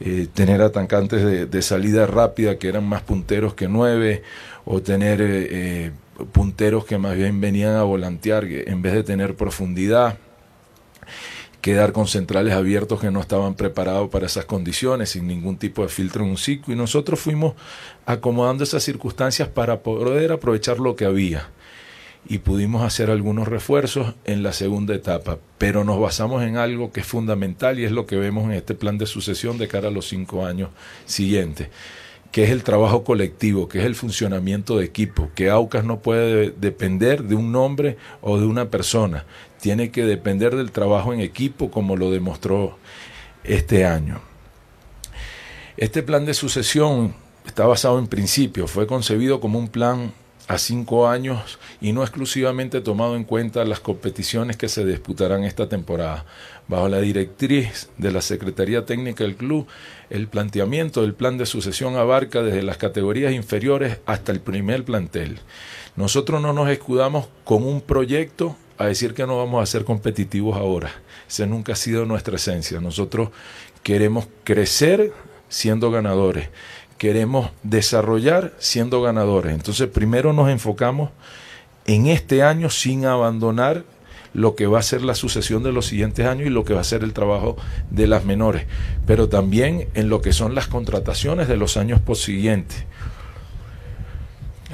eh, 0.00 0.26
tener 0.34 0.60
atacantes 0.60 1.50
de, 1.50 1.62
salida 1.62 2.06
rápida 2.06 2.58
que 2.58 2.68
eran 2.68 2.84
más 2.84 3.02
punteros 3.02 3.54
que 3.54 3.68
nueve, 3.68 4.22
o 4.64 4.82
tener 4.82 5.20
eh, 5.22 5.48
eh, 5.50 5.90
punteros 6.32 6.84
que 6.84 6.98
más 6.98 7.16
bien 7.16 7.40
venían 7.40 7.74
a 7.74 7.82
volantear 7.82 8.44
en 8.44 8.82
vez 8.82 8.92
de 8.92 9.02
tener 9.02 9.34
profundidad, 9.34 10.18
quedar 11.60 11.92
con 11.92 12.06
centrales 12.06 12.52
abiertos 12.52 13.00
que 13.00 13.10
no 13.10 13.20
estaban 13.20 13.54
preparados 13.54 14.10
para 14.10 14.26
esas 14.26 14.44
condiciones, 14.44 15.10
sin 15.10 15.26
ningún 15.26 15.56
tipo 15.56 15.82
de 15.82 15.88
filtro 15.88 16.24
en 16.24 16.30
un 16.30 16.36
ciclo, 16.36 16.74
y 16.74 16.76
nosotros 16.76 17.20
fuimos 17.20 17.54
acomodando 18.06 18.64
esas 18.64 18.82
circunstancias 18.82 19.48
para 19.48 19.80
poder 19.80 20.32
aprovechar 20.32 20.78
lo 20.78 20.94
que 20.94 21.06
había. 21.06 21.48
Y 22.26 22.38
pudimos 22.38 22.82
hacer 22.82 23.10
algunos 23.10 23.48
refuerzos 23.48 24.14
en 24.24 24.42
la 24.42 24.52
segunda 24.52 24.94
etapa, 24.94 25.38
pero 25.58 25.84
nos 25.84 26.00
basamos 26.00 26.42
en 26.42 26.56
algo 26.56 26.90
que 26.90 27.00
es 27.00 27.06
fundamental 27.06 27.78
y 27.78 27.84
es 27.84 27.92
lo 27.92 28.06
que 28.06 28.16
vemos 28.16 28.44
en 28.44 28.52
este 28.52 28.74
plan 28.74 28.96
de 28.96 29.06
sucesión 29.06 29.58
de 29.58 29.68
cara 29.68 29.88
a 29.88 29.90
los 29.90 30.08
cinco 30.08 30.46
años 30.46 30.70
siguientes 31.04 31.68
que 32.34 32.42
es 32.42 32.50
el 32.50 32.64
trabajo 32.64 33.04
colectivo, 33.04 33.68
que 33.68 33.78
es 33.78 33.84
el 33.84 33.94
funcionamiento 33.94 34.76
de 34.76 34.84
equipo, 34.84 35.30
que 35.36 35.50
AUCAS 35.50 35.84
no 35.84 36.00
puede 36.00 36.50
depender 36.50 37.22
de 37.22 37.36
un 37.36 37.52
nombre 37.52 37.96
o 38.22 38.40
de 38.40 38.46
una 38.46 38.70
persona, 38.70 39.24
tiene 39.60 39.92
que 39.92 40.04
depender 40.04 40.56
del 40.56 40.72
trabajo 40.72 41.14
en 41.14 41.20
equipo 41.20 41.70
como 41.70 41.94
lo 41.94 42.10
demostró 42.10 42.76
este 43.44 43.86
año. 43.86 44.20
Este 45.76 46.02
plan 46.02 46.26
de 46.26 46.34
sucesión 46.34 47.14
está 47.46 47.68
basado 47.68 48.00
en 48.00 48.08
principios, 48.08 48.68
fue 48.68 48.88
concebido 48.88 49.38
como 49.38 49.60
un 49.60 49.68
plan 49.68 50.12
a 50.46 50.58
cinco 50.58 51.08
años 51.08 51.58
y 51.80 51.92
no 51.92 52.02
exclusivamente 52.02 52.80
tomado 52.80 53.16
en 53.16 53.24
cuenta 53.24 53.64
las 53.64 53.80
competiciones 53.80 54.56
que 54.56 54.68
se 54.68 54.84
disputarán 54.84 55.44
esta 55.44 55.68
temporada. 55.68 56.26
Bajo 56.68 56.88
la 56.88 57.00
directriz 57.00 57.88
de 57.98 58.12
la 58.12 58.20
Secretaría 58.20 58.84
Técnica 58.84 59.24
del 59.24 59.36
club, 59.36 59.66
el 60.10 60.28
planteamiento 60.28 61.02
del 61.02 61.14
plan 61.14 61.38
de 61.38 61.46
sucesión 61.46 61.96
abarca 61.96 62.42
desde 62.42 62.62
las 62.62 62.76
categorías 62.76 63.32
inferiores 63.32 63.98
hasta 64.06 64.32
el 64.32 64.40
primer 64.40 64.84
plantel. 64.84 65.40
Nosotros 65.96 66.40
no 66.40 66.52
nos 66.52 66.68
escudamos 66.68 67.28
con 67.44 67.64
un 67.64 67.80
proyecto 67.80 68.56
a 68.78 68.86
decir 68.86 69.14
que 69.14 69.26
no 69.26 69.38
vamos 69.38 69.62
a 69.62 69.66
ser 69.66 69.84
competitivos 69.84 70.56
ahora. 70.56 70.90
Esa 71.28 71.46
nunca 71.46 71.74
ha 71.74 71.76
sido 71.76 72.04
nuestra 72.06 72.36
esencia. 72.36 72.80
Nosotros 72.80 73.30
queremos 73.82 74.26
crecer 74.42 75.12
siendo 75.48 75.90
ganadores 75.90 76.48
queremos 77.04 77.50
desarrollar 77.62 78.54
siendo 78.58 79.02
ganadores. 79.02 79.52
Entonces, 79.52 79.88
primero 79.88 80.32
nos 80.32 80.48
enfocamos 80.48 81.10
en 81.84 82.06
este 82.06 82.42
año 82.42 82.70
sin 82.70 83.04
abandonar 83.04 83.84
lo 84.32 84.54
que 84.54 84.66
va 84.66 84.78
a 84.78 84.82
ser 84.82 85.02
la 85.02 85.14
sucesión 85.14 85.62
de 85.62 85.70
los 85.70 85.84
siguientes 85.84 86.24
años 86.24 86.46
y 86.46 86.50
lo 86.50 86.64
que 86.64 86.72
va 86.72 86.80
a 86.80 86.84
ser 86.84 87.02
el 87.04 87.12
trabajo 87.12 87.58
de 87.90 88.06
las 88.06 88.24
menores, 88.24 88.64
pero 89.06 89.28
también 89.28 89.86
en 89.92 90.08
lo 90.08 90.22
que 90.22 90.32
son 90.32 90.54
las 90.54 90.66
contrataciones 90.66 91.46
de 91.46 91.58
los 91.58 91.76
años 91.76 92.00
siguientes. 92.14 92.84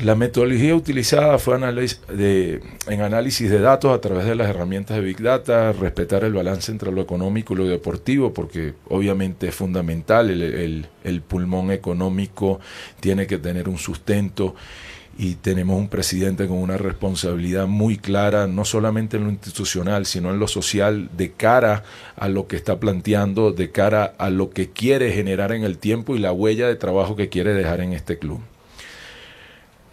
La 0.02 0.14
metodología 0.14 0.74
utilizada 0.74 1.38
fue 1.38 1.58
de, 1.58 2.62
en 2.86 3.00
análisis 3.02 3.50
de 3.50 3.60
datos 3.60 3.94
a 3.94 4.00
través 4.00 4.24
de 4.24 4.34
las 4.34 4.48
herramientas 4.48 4.96
de 4.96 5.02
Big 5.02 5.20
Data, 5.20 5.72
respetar 5.72 6.24
el 6.24 6.32
balance 6.32 6.72
entre 6.72 6.90
lo 6.90 7.02
económico 7.02 7.52
y 7.52 7.58
lo 7.58 7.66
deportivo, 7.66 8.32
porque 8.32 8.72
obviamente 8.88 9.48
es 9.48 9.54
fundamental, 9.54 10.30
el, 10.30 10.86
el 11.04 11.20
pulmón 11.20 11.70
económico 11.70 12.60
tiene 13.00 13.26
que 13.26 13.36
tener 13.36 13.68
un 13.68 13.76
sustento 13.76 14.54
y 15.18 15.34
tenemos 15.34 15.78
un 15.78 15.88
presidente 15.88 16.46
con 16.46 16.56
una 16.56 16.78
responsabilidad 16.78 17.66
muy 17.66 17.98
clara, 17.98 18.46
no 18.46 18.64
solamente 18.64 19.18
en 19.18 19.24
lo 19.24 19.30
institucional, 19.30 20.06
sino 20.06 20.30
en 20.30 20.38
lo 20.38 20.48
social, 20.48 21.10
de 21.14 21.32
cara 21.32 21.84
a 22.16 22.30
lo 22.30 22.46
que 22.46 22.56
está 22.56 22.80
planteando, 22.80 23.52
de 23.52 23.70
cara 23.70 24.14
a 24.16 24.30
lo 24.30 24.48
que 24.48 24.70
quiere 24.70 25.12
generar 25.12 25.52
en 25.52 25.62
el 25.62 25.76
tiempo 25.76 26.16
y 26.16 26.20
la 26.20 26.32
huella 26.32 26.68
de 26.68 26.76
trabajo 26.76 27.16
que 27.16 27.28
quiere 27.28 27.52
dejar 27.52 27.82
en 27.82 27.92
este 27.92 28.18
club 28.18 28.40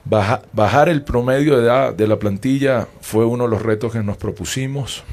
bajar 0.10 0.90
el 0.90 1.02
promedio 1.02 1.58
de 1.58 1.64
edad 1.64 1.94
de 1.94 2.08
la 2.08 2.18
plantilla 2.18 2.88
fue 3.02 3.26
uno 3.26 3.46
de 3.46 3.50
los 3.50 3.62
retos 3.62 3.92
que 3.92 4.04
nos 4.04 4.18
propusimos 4.18 5.04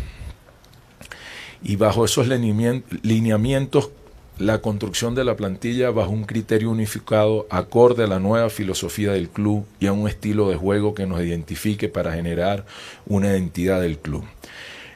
y 1.62 1.76
bajo 1.76 2.04
esos 2.04 2.28
lineamientos 2.28 3.90
la 4.38 4.60
construcción 4.60 5.14
de 5.14 5.24
la 5.24 5.36
plantilla 5.36 5.90
bajo 5.90 6.10
un 6.10 6.24
criterio 6.24 6.70
unificado 6.70 7.46
acorde 7.50 8.04
a 8.04 8.08
la 8.08 8.18
nueva 8.18 8.50
filosofía 8.50 9.12
del 9.12 9.28
club 9.28 9.64
y 9.78 9.86
a 9.86 9.92
un 9.92 10.08
estilo 10.08 10.48
de 10.48 10.56
juego 10.56 10.94
que 10.94 11.06
nos 11.06 11.20
identifique 11.20 11.88
para 11.88 12.12
generar 12.12 12.66
una 13.06 13.28
identidad 13.28 13.80
del 13.80 13.98
club. 13.98 14.24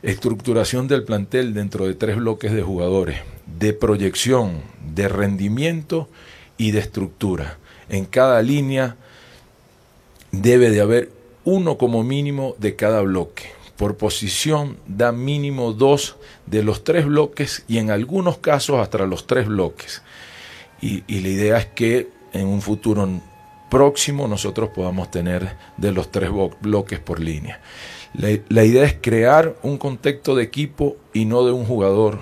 Estructuración 0.03 0.89
del 0.89 1.05
plantel 1.05 1.55
dentro 1.55 1.87
de 1.87 1.95
tres 1.95 2.17
bloques 2.17 2.53
de 2.53 2.63
jugadores, 2.63 3.19
de 3.47 3.73
proyección, 3.73 4.61
de 4.95 5.09
rendimiento 5.09 6.09
y 6.57 6.73
de 6.73 6.81
estructura. 6.81 7.59
En 7.89 8.05
cada 8.07 8.43
línea 8.43 8.97
debe 10.33 10.71
de 10.71 10.81
haber 10.81 11.11
uno 11.45 11.79
como 11.79 12.05
mínimo 12.05 12.55
de 12.59 12.77
cada 12.77 13.01
bloque. 13.03 13.45
Por 13.77 13.97
posición 13.97 14.77
da 14.87 15.13
mínimo 15.13 15.73
dos 15.73 16.17
de 16.47 16.63
los 16.63 16.85
tres 16.85 17.07
bloques 17.07 17.65
y 17.69 17.79
en 17.79 17.91
algunos 17.91 18.39
casos 18.39 18.81
hasta 18.81 19.07
los 19.07 19.27
tres 19.27 19.47
bloques. 19.47 20.03
y, 20.81 21.03
la 21.09 21.29
idea 21.29 21.59
es 21.59 21.67
que 21.67 22.09
en 22.33 22.47
un 22.47 22.61
futuro 22.63 23.09
próximo 23.71 24.29
nosotros 24.29 24.71
podamos 24.75 25.11
tener 25.11 25.57
de 25.77 25.93
los 25.93 26.11
tres 26.11 26.31
bloques 26.61 26.99
por 26.99 27.21
línea. 27.21 27.61
La, 28.15 28.65
idea 28.65 28.85
es 28.85 28.97
crear 29.01 29.57
un 29.63 29.77
contexto 29.77 30.35
de 30.35 30.43
equipo 30.43 30.97
y 31.13 31.27
no 31.27 31.45
de 31.45 31.53
un 31.53 31.67
jugador 31.67 32.21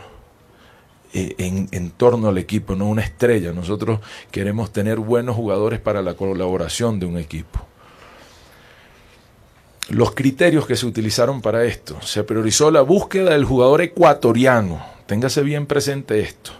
eh, 1.14 1.34
en, 1.38 1.68
en, 1.70 1.90
torno 1.90 2.28
al 2.28 2.38
equipo, 2.38 2.74
no 2.74 2.88
una 2.88 3.02
estrella. 3.02 3.52
Nosotros 3.52 4.00
queremos 4.30 4.72
tener 4.72 4.98
buenos 4.98 5.36
jugadores 5.36 5.78
para 5.78 6.02
la 6.02 6.14
colaboración 6.14 6.98
de 6.98 7.06
un 7.06 7.18
equipo. 7.18 7.60
Los 9.88 10.14
criterios 10.14 10.66
que 10.66 10.76
se 10.76 10.86
utilizaron 10.86 11.40
para 11.40 11.64
esto. 11.64 11.96
Se 12.02 12.24
priorizó 12.24 12.70
la 12.70 12.82
búsqueda 12.82 13.30
del 13.30 13.44
jugador 13.44 13.82
ecuatoriano. 13.82 14.84
Téngase 15.06 15.42
bien 15.42 15.66
presente 15.66 16.20
esto 16.20 16.52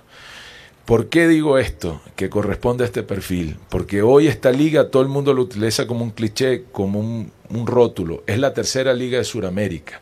¿Por 0.87 1.09
qué 1.09 1.27
digo 1.27 1.59
esto? 1.59 2.01
Que 2.15 2.31
corresponde 2.31 2.85
a 2.85 2.87
este 2.87 3.03
perfil. 3.03 3.57
Porque 3.71 4.03
hoy 4.03 4.29
esta 4.29 4.53
liga 4.53 4.89
todo 4.89 5.03
el 5.03 5.09
mundo 5.09 5.35
lo 5.35 5.43
utiliza 5.43 5.85
como 5.85 6.05
un 6.05 6.13
cliché, 6.13 6.63
como 6.71 7.01
un, 7.01 7.33
rótulo. 7.67 8.23
Es 8.29 8.39
la 8.39 8.55
tercera 8.55 8.95
liga 8.95 9.19
de 9.19 9.25
Sudamérica. 9.25 10.01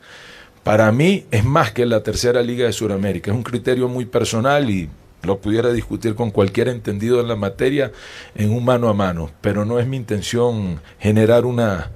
Para 0.62 0.92
mí 0.92 1.24
es 1.30 1.42
más 1.42 1.72
que 1.72 1.86
la 1.86 2.02
tercera 2.02 2.42
liga 2.42 2.66
de 2.66 2.72
Sudamérica. 2.74 3.30
Es 3.30 3.36
un 3.36 3.42
criterio 3.42 3.88
muy 3.88 4.04
personal 4.04 4.68
y 4.68 4.90
lo 5.22 5.38
pudiera 5.38 5.72
discutir 5.72 6.14
con 6.14 6.30
cualquier 6.30 6.68
entendido 6.68 7.18
en 7.18 7.28
la 7.28 7.36
materia 7.36 7.90
en 8.34 8.50
un 8.50 8.62
mano 8.62 8.90
a 8.90 8.92
mano. 8.92 9.30
Pero 9.40 9.64
no 9.64 9.78
es 9.78 9.86
mi 9.86 9.96
intención 9.96 10.82
generar 10.98 11.46
una, 11.46 11.92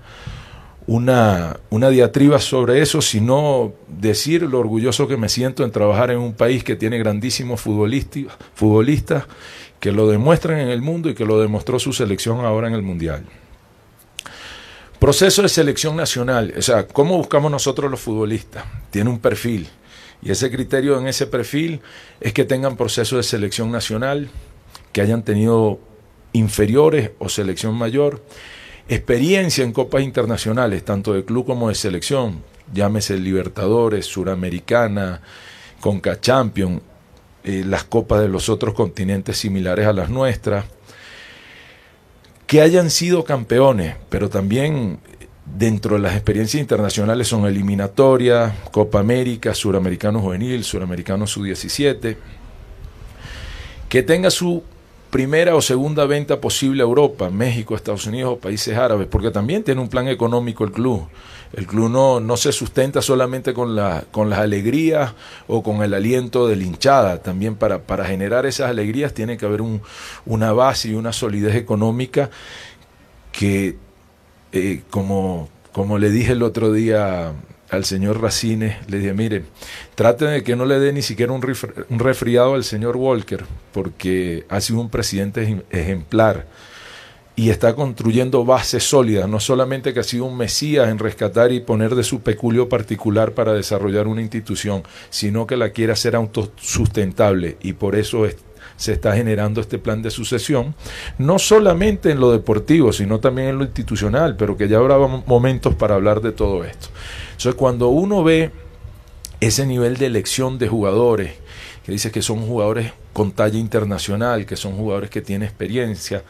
una, 0.88 1.60
una 1.68 1.90
diatriba 1.90 2.40
sobre 2.40 2.80
eso, 2.80 3.02
sino 3.02 3.74
decir 3.88 4.42
lo 4.42 4.58
orgulloso 4.58 5.06
que 5.06 5.18
me 5.18 5.28
siento 5.28 5.62
en 5.62 5.70
trabajar 5.70 6.10
en 6.10 6.18
un 6.18 6.32
país 6.32 6.64
que 6.64 6.76
tiene 6.76 6.98
grandísimos 6.98 7.60
futbolistas, 7.60 9.26
que 9.80 9.92
lo 9.92 10.08
demuestran 10.08 10.60
en 10.60 10.68
el 10.68 10.80
mundo 10.80 11.10
y 11.10 11.14
que 11.14 11.26
lo 11.26 11.38
demostró 11.42 11.78
su 11.78 11.92
selección 11.92 12.40
ahora 12.40 12.68
en 12.68 12.74
el 12.74 12.80
Mundial. 12.80 13.22
Proceso 14.98 15.42
de 15.42 15.50
selección 15.50 15.94
nacional, 15.94 16.54
o 16.56 16.62
sea, 16.62 16.88
¿cómo 16.88 17.18
buscamos 17.18 17.50
nosotros 17.50 17.90
los 17.90 18.00
futbolistas? 18.00 18.64
Tiene 18.90 19.10
un 19.10 19.18
perfil. 19.18 19.68
Y 20.22 20.30
ese 20.30 20.50
criterio 20.50 20.98
en 20.98 21.06
ese 21.06 21.26
perfil 21.26 21.80
es 22.18 22.32
que 22.32 22.46
tengan 22.46 22.78
proceso 22.78 23.18
de 23.18 23.24
selección 23.24 23.70
nacional, 23.70 24.30
que 24.92 25.02
hayan 25.02 25.22
tenido 25.22 25.80
inferiores 26.32 27.10
o 27.18 27.28
selección 27.28 27.74
mayor 27.74 28.22
experiencia 28.88 29.64
en 29.64 29.72
copas 29.72 30.02
internacionales, 30.02 30.84
tanto 30.84 31.12
de 31.12 31.24
club 31.24 31.46
como 31.46 31.68
de 31.68 31.74
selección, 31.74 32.42
llámese 32.72 33.18
Libertadores, 33.18 34.06
Suramericana, 34.06 35.20
Conca 35.80 36.20
Champion, 36.20 36.82
eh, 37.44 37.64
las 37.66 37.84
copas 37.84 38.20
de 38.20 38.28
los 38.28 38.48
otros 38.48 38.74
continentes 38.74 39.38
similares 39.38 39.86
a 39.86 39.92
las 39.92 40.08
nuestras, 40.08 40.64
que 42.46 42.62
hayan 42.62 42.90
sido 42.90 43.24
campeones, 43.24 43.96
pero 44.08 44.30
también 44.30 45.00
dentro 45.44 45.96
de 45.96 46.02
las 46.02 46.14
experiencias 46.14 46.60
internacionales 46.60 47.28
son 47.28 47.46
eliminatorias, 47.46 48.52
Copa 48.70 49.00
América, 49.00 49.54
Suramericano 49.54 50.20
Juvenil, 50.20 50.64
Suramericano 50.64 51.26
Sub-17, 51.26 52.16
que 53.88 54.02
tenga 54.02 54.30
su 54.30 54.62
primera 55.10 55.54
o 55.54 55.62
segunda 55.62 56.06
venta 56.06 56.40
posible 56.40 56.82
a 56.82 56.86
Europa, 56.86 57.30
México, 57.30 57.74
Estados 57.74 58.06
Unidos 58.06 58.32
o 58.32 58.38
países 58.38 58.76
árabes, 58.76 59.06
porque 59.06 59.30
también 59.30 59.62
tiene 59.62 59.80
un 59.80 59.88
plan 59.88 60.08
económico 60.08 60.64
el 60.64 60.72
club. 60.72 61.08
El 61.54 61.66
club 61.66 61.88
no, 61.88 62.20
no 62.20 62.36
se 62.36 62.52
sustenta 62.52 63.00
solamente 63.00 63.54
con, 63.54 63.74
la, 63.74 64.04
con 64.10 64.28
las 64.28 64.40
alegrías 64.40 65.14
o 65.46 65.62
con 65.62 65.82
el 65.82 65.94
aliento 65.94 66.46
de 66.46 66.56
la 66.56 66.64
hinchada. 66.64 67.22
También 67.22 67.54
para, 67.54 67.78
para 67.78 68.04
generar 68.04 68.44
esas 68.44 68.68
alegrías 68.68 69.14
tiene 69.14 69.38
que 69.38 69.46
haber 69.46 69.62
un, 69.62 69.80
una 70.26 70.52
base 70.52 70.90
y 70.90 70.94
una 70.94 71.12
solidez 71.12 71.54
económica 71.54 72.28
que, 73.32 73.76
eh, 74.52 74.82
como, 74.90 75.48
como 75.72 75.98
le 75.98 76.10
dije 76.10 76.32
el 76.32 76.42
otro 76.42 76.70
día 76.70 77.32
al 77.70 77.84
señor 77.84 78.20
Racines, 78.20 78.76
le 78.88 78.98
dije, 78.98 79.12
mire, 79.12 79.44
trate 79.94 80.24
de 80.24 80.42
que 80.42 80.56
no 80.56 80.64
le 80.64 80.78
dé 80.78 80.92
ni 80.92 81.02
siquiera 81.02 81.32
un, 81.32 81.42
resfriado 81.42 82.54
al 82.54 82.64
señor 82.64 82.96
Walker, 82.96 83.44
porque 83.72 84.44
ha 84.48 84.60
sido 84.60 84.80
un 84.80 84.90
presidente 84.90 85.62
ejemplar 85.70 86.46
y 87.38 87.50
está 87.50 87.74
construyendo 87.74 88.44
bases 88.44 88.82
sólidas, 88.82 89.28
no 89.28 89.38
solamente 89.38 89.94
que 89.94 90.00
ha 90.00 90.04
sido 90.04 90.24
un 90.24 90.36
mesías 90.36 90.88
en 90.88 90.98
rescatar 90.98 91.52
y 91.52 91.60
poner 91.60 91.94
de 91.94 92.02
su 92.02 92.20
peculio 92.20 92.68
particular 92.68 93.32
para 93.32 93.52
desarrollar 93.52 94.08
una 94.08 94.22
institución, 94.22 94.82
sino 95.08 95.46
que 95.46 95.56
la 95.56 95.70
quiere 95.70 95.92
hacer 95.92 96.16
autosustentable 96.16 97.56
y 97.62 97.74
por 97.74 97.94
eso 97.94 98.26
se 98.78 98.92
está 98.92 99.14
generando 99.14 99.60
este 99.60 99.78
plan 99.78 100.00
de 100.02 100.10
sucesión, 100.10 100.74
no 101.18 101.38
solamente 101.38 102.12
en 102.12 102.20
lo 102.20 102.30
deportivo, 102.30 102.92
sino 102.92 103.18
también 103.18 103.48
en 103.48 103.58
lo 103.58 103.64
institucional, 103.64 104.36
pero 104.36 104.56
que 104.56 104.68
ya 104.68 104.78
habrá 104.78 104.96
momentos 104.98 105.74
para 105.74 105.96
hablar 105.96 106.22
de 106.22 106.32
todo 106.32 106.64
esto. 106.64 106.88
Entonces, 107.32 107.54
cuando 107.56 107.88
uno 107.88 108.22
ve 108.22 108.52
ese 109.40 109.66
nivel 109.66 109.96
de 109.96 110.06
elección 110.06 110.58
de 110.58 110.68
jugadores, 110.68 111.32
que 111.84 111.92
dice 111.92 112.12
que 112.12 112.22
son 112.22 112.46
jugadores 112.46 112.92
con 113.12 113.32
talla 113.32 113.58
internacional, 113.58 114.46
que 114.46 114.56
son 114.56 114.76
jugadores 114.76 115.10
que 115.10 115.22
tienen 115.22 115.48
experiencia 115.48 116.22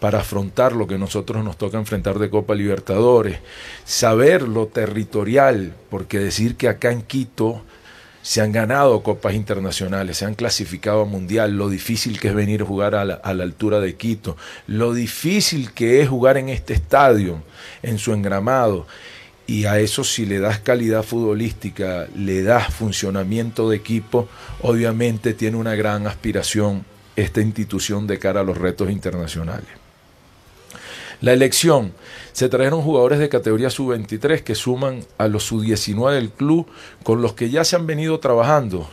para 0.00 0.20
afrontar 0.20 0.72
lo 0.72 0.86
que 0.86 0.96
nosotros 0.96 1.44
nos 1.44 1.58
toca 1.58 1.76
enfrentar 1.76 2.18
de 2.18 2.30
Copa 2.30 2.54
Libertadores, 2.54 3.40
saber 3.84 4.48
lo 4.48 4.68
territorial, 4.68 5.74
porque 5.90 6.18
decir 6.18 6.56
que 6.56 6.68
acá 6.68 6.92
en 6.92 7.02
Quito 7.02 7.60
se 8.22 8.40
han 8.40 8.52
ganado 8.52 9.02
copas 9.02 9.34
internacionales, 9.34 10.18
se 10.18 10.26
han 10.26 10.34
clasificado 10.34 11.02
a 11.02 11.04
mundial, 11.06 11.56
lo 11.56 11.68
difícil 11.68 12.20
que 12.20 12.28
es 12.28 12.34
venir 12.34 12.62
a 12.62 12.66
jugar 12.66 12.94
a 12.94 13.04
la, 13.04 13.14
altura 13.22 13.80
de 13.80 13.96
Quito, 13.96 14.36
lo 14.66 14.92
difícil 14.92 15.72
que 15.72 16.02
es 16.02 16.08
jugar 16.08 16.36
en 16.36 16.48
este 16.48 16.74
estadio, 16.74 17.42
en 17.82 17.98
su 17.98 18.12
engramado, 18.12 18.86
y 19.46 19.64
a 19.64 19.80
eso 19.80 20.04
si 20.04 20.26
le 20.26 20.38
das 20.38 20.60
calidad 20.60 21.02
futbolística, 21.02 22.06
le 22.14 22.42
das 22.42 22.72
funcionamiento 22.72 23.70
de 23.70 23.76
equipo, 23.76 24.28
obviamente 24.62 25.34
tiene 25.34 25.56
una 25.56 25.74
gran 25.74 26.06
aspiración 26.06 26.84
esta 27.16 27.40
institución 27.40 28.06
de 28.06 28.18
cara 28.18 28.40
a 28.40 28.44
los 28.44 28.58
retos 28.58 28.90
internacionales. 28.90 29.79
La 31.20 31.32
elección. 31.34 31.92
Se 32.32 32.48
trajeron 32.48 32.80
jugadores 32.80 33.18
de 33.18 33.28
categoría 33.28 33.68
sub-23 33.68 34.42
que 34.42 34.54
suman 34.54 35.04
a 35.18 35.28
los 35.28 35.44
sub-19 35.44 36.14
del 36.14 36.30
club 36.30 36.66
con 37.02 37.20
los 37.20 37.34
que 37.34 37.50
ya 37.50 37.64
se 37.64 37.76
han 37.76 37.86
venido 37.86 38.18
trabajando, 38.20 38.88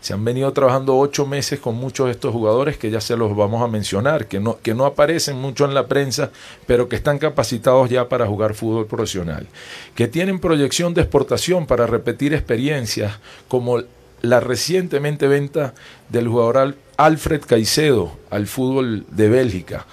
se 0.00 0.14
han 0.14 0.24
venido 0.24 0.52
trabajando 0.52 0.96
ocho 0.96 1.26
meses 1.26 1.58
con 1.58 1.74
muchos 1.74 2.06
de 2.06 2.12
estos 2.12 2.32
jugadores 2.32 2.78
que 2.78 2.90
ya 2.90 3.00
se 3.00 3.16
los 3.16 3.36
vamos 3.36 3.62
a 3.62 3.66
mencionar, 3.66 4.26
que 4.26 4.40
no, 4.40 4.58
que 4.62 4.74
no 4.74 4.86
aparecen 4.86 5.36
mucho 5.36 5.64
en 5.64 5.74
la 5.74 5.88
prensa, 5.88 6.30
pero 6.66 6.88
que 6.88 6.96
están 6.96 7.18
capacitados 7.18 7.90
ya 7.90 8.08
para 8.08 8.26
jugar 8.26 8.54
fútbol 8.54 8.86
profesional, 8.86 9.46
que 9.94 10.08
tienen 10.08 10.38
proyección 10.38 10.94
de 10.94 11.02
exportación 11.02 11.66
para 11.66 11.86
repetir 11.86 12.32
experiencias 12.32 13.18
como 13.48 13.82
la 14.22 14.40
recientemente 14.40 15.28
venta 15.28 15.74
del 16.08 16.28
jugador 16.28 16.76
Alfred 16.96 17.42
Caicedo 17.46 18.12
al 18.30 18.46
fútbol 18.46 19.04
de 19.10 19.28
Bélgica, 19.28 19.86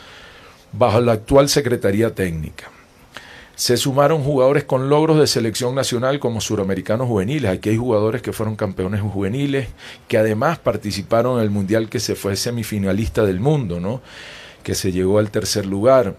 bajo 0.77 0.99
la 1.01 1.13
actual 1.13 1.49
Secretaría 1.49 2.13
Técnica. 2.13 2.69
Se 3.55 3.77
sumaron 3.77 4.21
jugadores 4.21 4.65
con 4.65 4.89
logros 4.89 5.17
de 5.17 5.27
selección 5.27 5.75
nacional 5.75 6.19
como 6.19 6.41
suramericanos 6.41 7.07
juveniles. 7.07 7.49
Aquí 7.49 7.69
hay 7.69 7.77
jugadores 7.77 8.21
que 8.21 8.33
fueron 8.33 8.57
campeones 8.57 8.99
juveniles, 8.99 9.69
que 10.09 10.17
además 10.17 10.59
participaron 10.59 11.37
en 11.37 11.43
el 11.43 11.49
Mundial 11.49 11.87
que 11.87 12.01
se 12.01 12.15
fue 12.15 12.35
semifinalista 12.35 13.25
del 13.25 13.39
mundo, 13.39 13.79
¿no? 13.79 14.01
que 14.61 14.75
se 14.75 14.91
llegó 14.91 15.19
al 15.19 15.31
tercer 15.31 15.65
lugar 15.65 16.17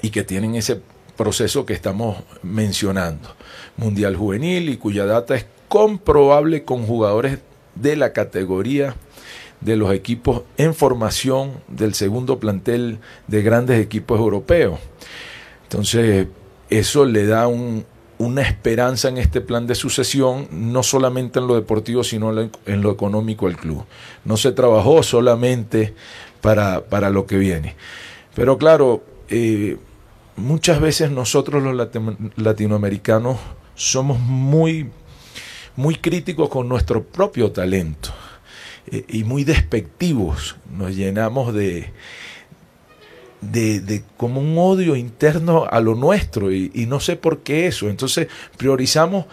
y 0.00 0.10
que 0.10 0.22
tienen 0.22 0.54
ese 0.54 0.80
proceso 1.16 1.66
que 1.66 1.74
estamos 1.74 2.16
mencionando. 2.42 3.28
Mundial 3.76 4.16
juvenil 4.16 4.70
y 4.70 4.76
cuya 4.78 5.04
data 5.04 5.34
es 5.34 5.46
comprobable 5.68 6.64
con 6.64 6.86
jugadores 6.86 7.40
de 7.74 7.96
la 7.96 8.12
categoría 8.12 8.94
de 9.60 9.76
los 9.76 9.92
equipos 9.92 10.42
en 10.56 10.74
formación 10.74 11.52
del 11.68 11.94
segundo 11.94 12.38
plantel 12.38 12.98
de 13.26 13.42
grandes 13.42 13.80
equipos 13.80 14.18
europeos. 14.18 14.78
Entonces, 15.64 16.28
eso 16.70 17.04
le 17.04 17.26
da 17.26 17.48
una 17.48 18.42
esperanza 18.42 19.08
en 19.08 19.18
este 19.18 19.40
plan 19.40 19.66
de 19.66 19.74
sucesión, 19.74 20.48
no 20.50 20.82
solamente 20.82 21.38
en 21.38 21.46
lo 21.46 21.54
deportivo, 21.54 22.04
sino 22.04 22.32
en 22.40 22.82
lo 22.82 22.90
económico 22.90 23.46
del 23.46 23.56
club. 23.56 23.84
No 24.24 24.36
se 24.36 24.52
trabajó 24.52 25.02
solamente 25.02 25.94
para, 26.40 26.84
para 26.84 27.10
lo 27.10 27.26
que 27.26 27.36
viene. 27.36 27.74
Pero 28.34 28.58
claro, 28.58 29.02
eh, 29.28 29.76
muchas 30.36 30.80
veces 30.80 31.10
nosotros 31.10 31.62
los 31.62 31.88
latinoamericanos 32.36 33.38
somos 33.74 34.18
muy, 34.20 34.90
muy 35.74 35.96
críticos 35.96 36.48
con 36.48 36.68
nuestro 36.68 37.02
propio 37.02 37.50
talento 37.50 38.12
y 38.90 39.24
muy 39.24 39.44
despectivos. 39.44 40.56
Nos 40.70 40.94
llenamos 40.94 41.54
de, 41.54 41.90
de, 43.40 44.02
como 44.16 44.40
un 44.40 44.56
odio 44.58 44.96
interno 44.96 45.66
a 45.70 45.80
lo 45.80 45.94
nuestro 45.94 46.52
y, 46.52 46.70
no 46.88 47.00
sé 47.00 47.16
por 47.16 47.40
qué 47.40 47.66
eso. 47.66 47.88
Entonces 47.88 48.28
priorizamos 48.56 49.26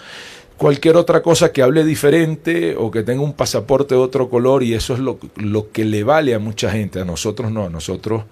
cualquier 0.57 0.95
otra 0.97 1.21
cosa 1.21 1.51
que 1.51 1.61
hable 1.61 1.83
diferente 1.83 2.75
o 2.77 2.91
que 2.91 3.03
tenga 3.03 3.21
un 3.21 3.33
pasaporte 3.33 3.95
de 3.95 4.01
otro 4.01 4.29
color 4.29 4.63
y 4.63 4.73
eso 4.73 4.93
es 4.93 4.99
lo, 4.99 5.19
lo 5.35 5.71
que 5.71 5.85
le 5.85 6.03
vale 6.03 6.33
a 6.33 6.39
mucha 6.39 6.71
gente, 6.71 6.99
a 6.99 7.05
nosotros 7.05 7.51
no, 7.51 7.65
a 7.65 7.69
nosotros 7.69 8.23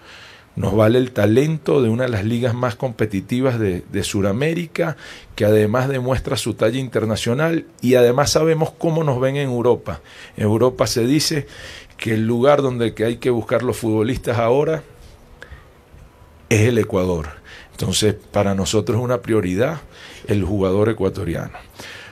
nos 0.56 0.76
vale 0.76 1.00
el 1.00 1.12
talento 1.12 1.82
de 1.82 1.90
una 1.90 2.04
de 2.04 2.10
las 2.10 2.26
ligas 2.26 2.54
más 2.54 2.76
competitivas 2.76 3.60
de, 3.60 3.84
de 3.92 4.04
Sudamérica, 4.04 4.98
que 5.36 5.46
además 5.46 5.88
demuestra 5.88 6.36
su 6.36 6.54
talla 6.56 6.80
internacional 6.80 7.66
y 7.82 7.96
además 7.96 8.32
sabemos 8.32 8.72
cómo 8.72 9.04
nos 9.04 9.20
ven 9.20 9.38
en 9.38 9.50
Europa. 9.50 10.02
En 10.36 10.44
Europa 10.44 10.88
se 10.88 11.06
dice 11.06 11.48
que 11.98 12.16
el 12.16 12.26
lugar 12.26 12.62
donde 12.62 12.94
que 12.94 13.06
hay 13.06 13.18
que 13.18 13.30
buscar 13.30 13.64
los 13.64 13.78
futbolistas 13.78 14.38
ahora 14.38 14.84
es 16.50 16.62
el 16.62 16.78
Ecuador. 16.78 17.30
Entonces, 17.72 18.14
para 18.14 18.54
nosotros 18.54 18.98
es 18.98 19.04
una 19.04 19.22
prioridad 19.22 19.82
el 20.28 20.44
jugador 20.44 20.90
ecuatoriano. 20.90 21.54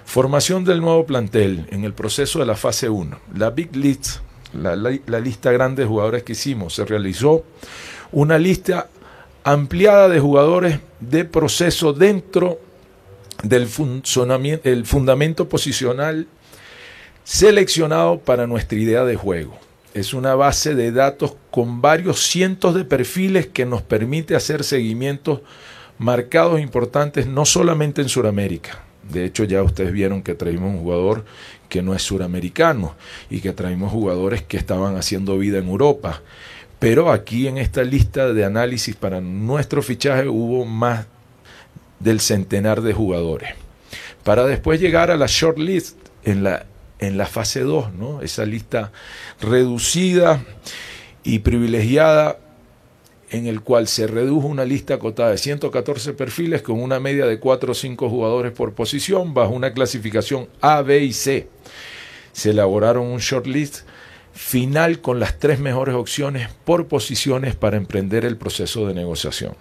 Formación 0.06 0.64
del 0.64 0.82
nuevo 0.82 1.06
plantel 1.06 1.68
en 1.72 1.84
el 1.84 1.94
proceso 1.94 2.40
de 2.40 2.46
la 2.46 2.56
fase 2.56 2.90
1. 2.90 3.20
La 3.36 3.52
Big 3.52 3.76
List, 3.76 4.22
la, 4.54 4.76
la 4.76 5.20
lista 5.20 5.52
grande 5.52 5.84
de 5.84 5.88
jugadores 5.88 6.24
que 6.24 6.32
hicimos, 6.32 6.74
se 6.74 6.86
realizó 6.86 7.44
una 8.12 8.38
lista 8.38 8.88
ampliada 9.44 10.10
de 10.10 10.20
jugadores 10.20 10.80
de 11.00 11.26
proceso 11.26 11.94
dentro 11.94 12.60
del 13.44 13.68
funcionamiento, 13.68 14.70
el 14.70 14.86
fundamento 14.86 15.48
posicional 15.48 16.28
seleccionado 17.24 18.20
para 18.20 18.48
nuestra 18.48 18.78
idea 18.78 19.06
de 19.06 19.16
juego. 19.16 19.58
Es 19.94 20.14
una 20.14 20.36
base 20.36 20.76
de 20.76 20.92
datos 20.92 21.36
con 21.52 21.82
varios 21.82 22.22
cientos 22.22 22.76
de 22.76 22.86
perfiles 22.86 23.48
que 23.48 23.66
nos 23.66 23.82
permite 23.82 24.36
hacer 24.36 24.64
seguimientos 24.64 25.42
marcados 25.98 26.60
importantes 26.60 27.28
no 27.28 27.46
solamente 27.46 28.02
en 28.02 28.10
Sudamérica. 28.10 28.84
De 29.10 29.26
hecho, 29.26 29.44
ya 29.44 29.64
ustedes 29.64 29.92
vieron 29.92 30.22
que 30.22 30.36
traímos 30.36 30.72
un 30.72 30.80
jugador 30.80 31.26
que 31.68 31.82
no 31.82 31.96
es 31.96 32.04
suramericano 32.04 32.96
y 33.30 33.42
que 33.42 33.54
traímos 33.54 33.92
jugadores 33.92 34.44
que 34.44 34.58
estaban 34.58 34.98
haciendo 34.98 35.38
vida 35.38 35.58
en 35.58 35.68
Europa. 35.68 36.22
Pero 36.80 37.12
aquí 37.12 37.48
en 37.48 37.58
esta 37.58 37.84
lista 37.84 38.34
de 38.34 38.46
análisis 38.46 38.96
para 38.96 39.20
nuestro 39.20 39.82
fichaje 39.82 40.28
hubo 40.28 40.66
más 40.66 41.08
del 42.00 42.22
centenar 42.22 42.82
de 42.82 42.94
jugadores. 42.94 43.50
Para 44.24 44.46
después 44.46 44.80
llegar 44.80 45.12
a 45.12 45.18
la 45.18 45.26
short 45.28 45.58
list 45.58 45.98
en 46.24 46.44
la, 46.44 46.66
en 47.00 47.18
la 47.18 47.26
fase 47.26 47.62
2, 47.62 47.94
¿no? 47.94 48.22
esa 48.22 48.46
lista 48.46 48.92
reducida 49.42 50.44
y 51.24 51.40
privilegiada 51.40 52.40
en 53.32 53.46
el 53.46 53.62
cual 53.62 53.88
se 53.88 54.08
redujo 54.08 54.48
una 54.48 54.66
lista 54.66 54.96
acotada 54.96 55.32
de 55.32 55.38
114 55.38 56.14
perfiles 56.14 56.62
con 56.62 56.82
una 56.82 57.00
media 57.00 57.26
de 57.26 57.40
4 57.40 57.72
o 57.72 57.76
5 57.76 58.10
jugadores 58.10 58.52
por 58.54 58.74
posición 58.74 59.34
bajo 59.34 59.54
una 59.54 59.74
clasificación 59.74 60.48
A, 60.62 60.82
B 60.82 61.00
y 61.04 61.14
C. 61.14 61.48
Se 62.32 62.52
elaboraron 62.52 63.06
un 63.06 63.20
shortlist 63.20 63.82
final 64.40 65.02
con 65.02 65.20
las 65.20 65.38
tres 65.38 65.60
mejores 65.60 65.94
opciones 65.96 66.48
por 66.64 66.88
posiciones 66.88 67.56
para 67.56 67.76
emprender 67.76 68.24
el 68.24 68.38
proceso 68.38 68.88
de 68.88 68.94
negociación. 68.94 69.54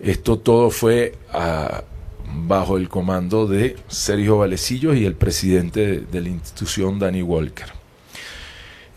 Esto 0.00 0.40
todo 0.40 0.70
fue 0.70 1.14
ah, 1.32 1.84
bajo 2.34 2.76
el 2.76 2.88
comando 2.88 3.46
de 3.46 3.76
Sergio 3.86 4.38
Valecillos 4.38 4.96
y 4.96 5.06
el 5.06 5.14
presidente 5.14 5.86
de, 5.86 6.00
de 6.00 6.20
la 6.20 6.28
institución, 6.28 6.98
Danny 6.98 7.22
Walker. 7.22 7.68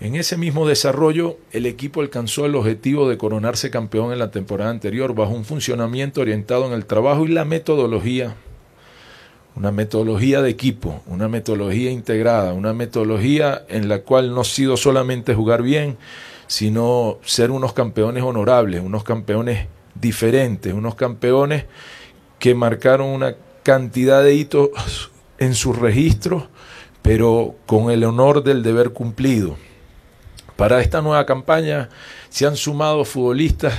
En 0.01 0.15
ese 0.15 0.35
mismo 0.35 0.67
desarrollo, 0.67 1.37
el 1.51 1.67
equipo 1.67 2.01
alcanzó 2.01 2.47
el 2.47 2.55
objetivo 2.55 3.07
de 3.07 3.17
coronarse 3.17 3.69
campeón 3.69 4.11
en 4.11 4.19
la 4.19 4.31
temporada 4.31 4.71
anterior 4.71 5.13
bajo 5.13 5.33
un 5.33 5.45
funcionamiento 5.45 6.21
orientado 6.21 6.65
en 6.65 6.73
el 6.73 6.85
trabajo 6.85 7.23
y 7.25 7.29
la 7.29 7.45
metodología 7.45 8.35
una 9.59 9.71
metodología 9.71 10.41
de 10.41 10.49
equipo, 10.49 11.03
una 11.05 11.27
metodología 11.27 11.91
integrada, 11.91 12.53
una 12.53 12.73
metodología 12.73 13.65
en 13.67 13.89
la 13.89 13.99
cual 14.03 14.33
no 14.33 14.41
ha 14.41 14.45
sido 14.45 14.77
solamente 14.77 15.35
jugar 15.35 15.63
bien, 15.63 15.97
sino 16.47 17.17
ser 17.25 17.51
unos 17.51 17.73
campeones 17.73 18.23
honorables, 18.23 18.81
unos 18.81 19.03
campeones 19.03 19.67
diferentes, 19.95 20.73
unos 20.73 20.95
campeones 20.95 21.65
que 22.39 22.55
marcaron 22.55 23.09
una 23.09 23.35
cantidad 23.63 24.23
de 24.23 24.33
hitos 24.33 25.11
en 25.39 25.53
sus 25.53 25.77
registros, 25.77 26.43
pero 27.01 27.55
con 27.65 27.91
el 27.91 28.05
honor 28.05 28.43
del 28.45 28.63
deber 28.63 28.91
cumplido. 28.91 29.57
Para 30.55 30.79
esta 30.79 31.01
nueva 31.01 31.25
campaña 31.25 31.89
se 32.29 32.47
han 32.47 32.55
sumado 32.55 33.03
futbolistas 33.03 33.73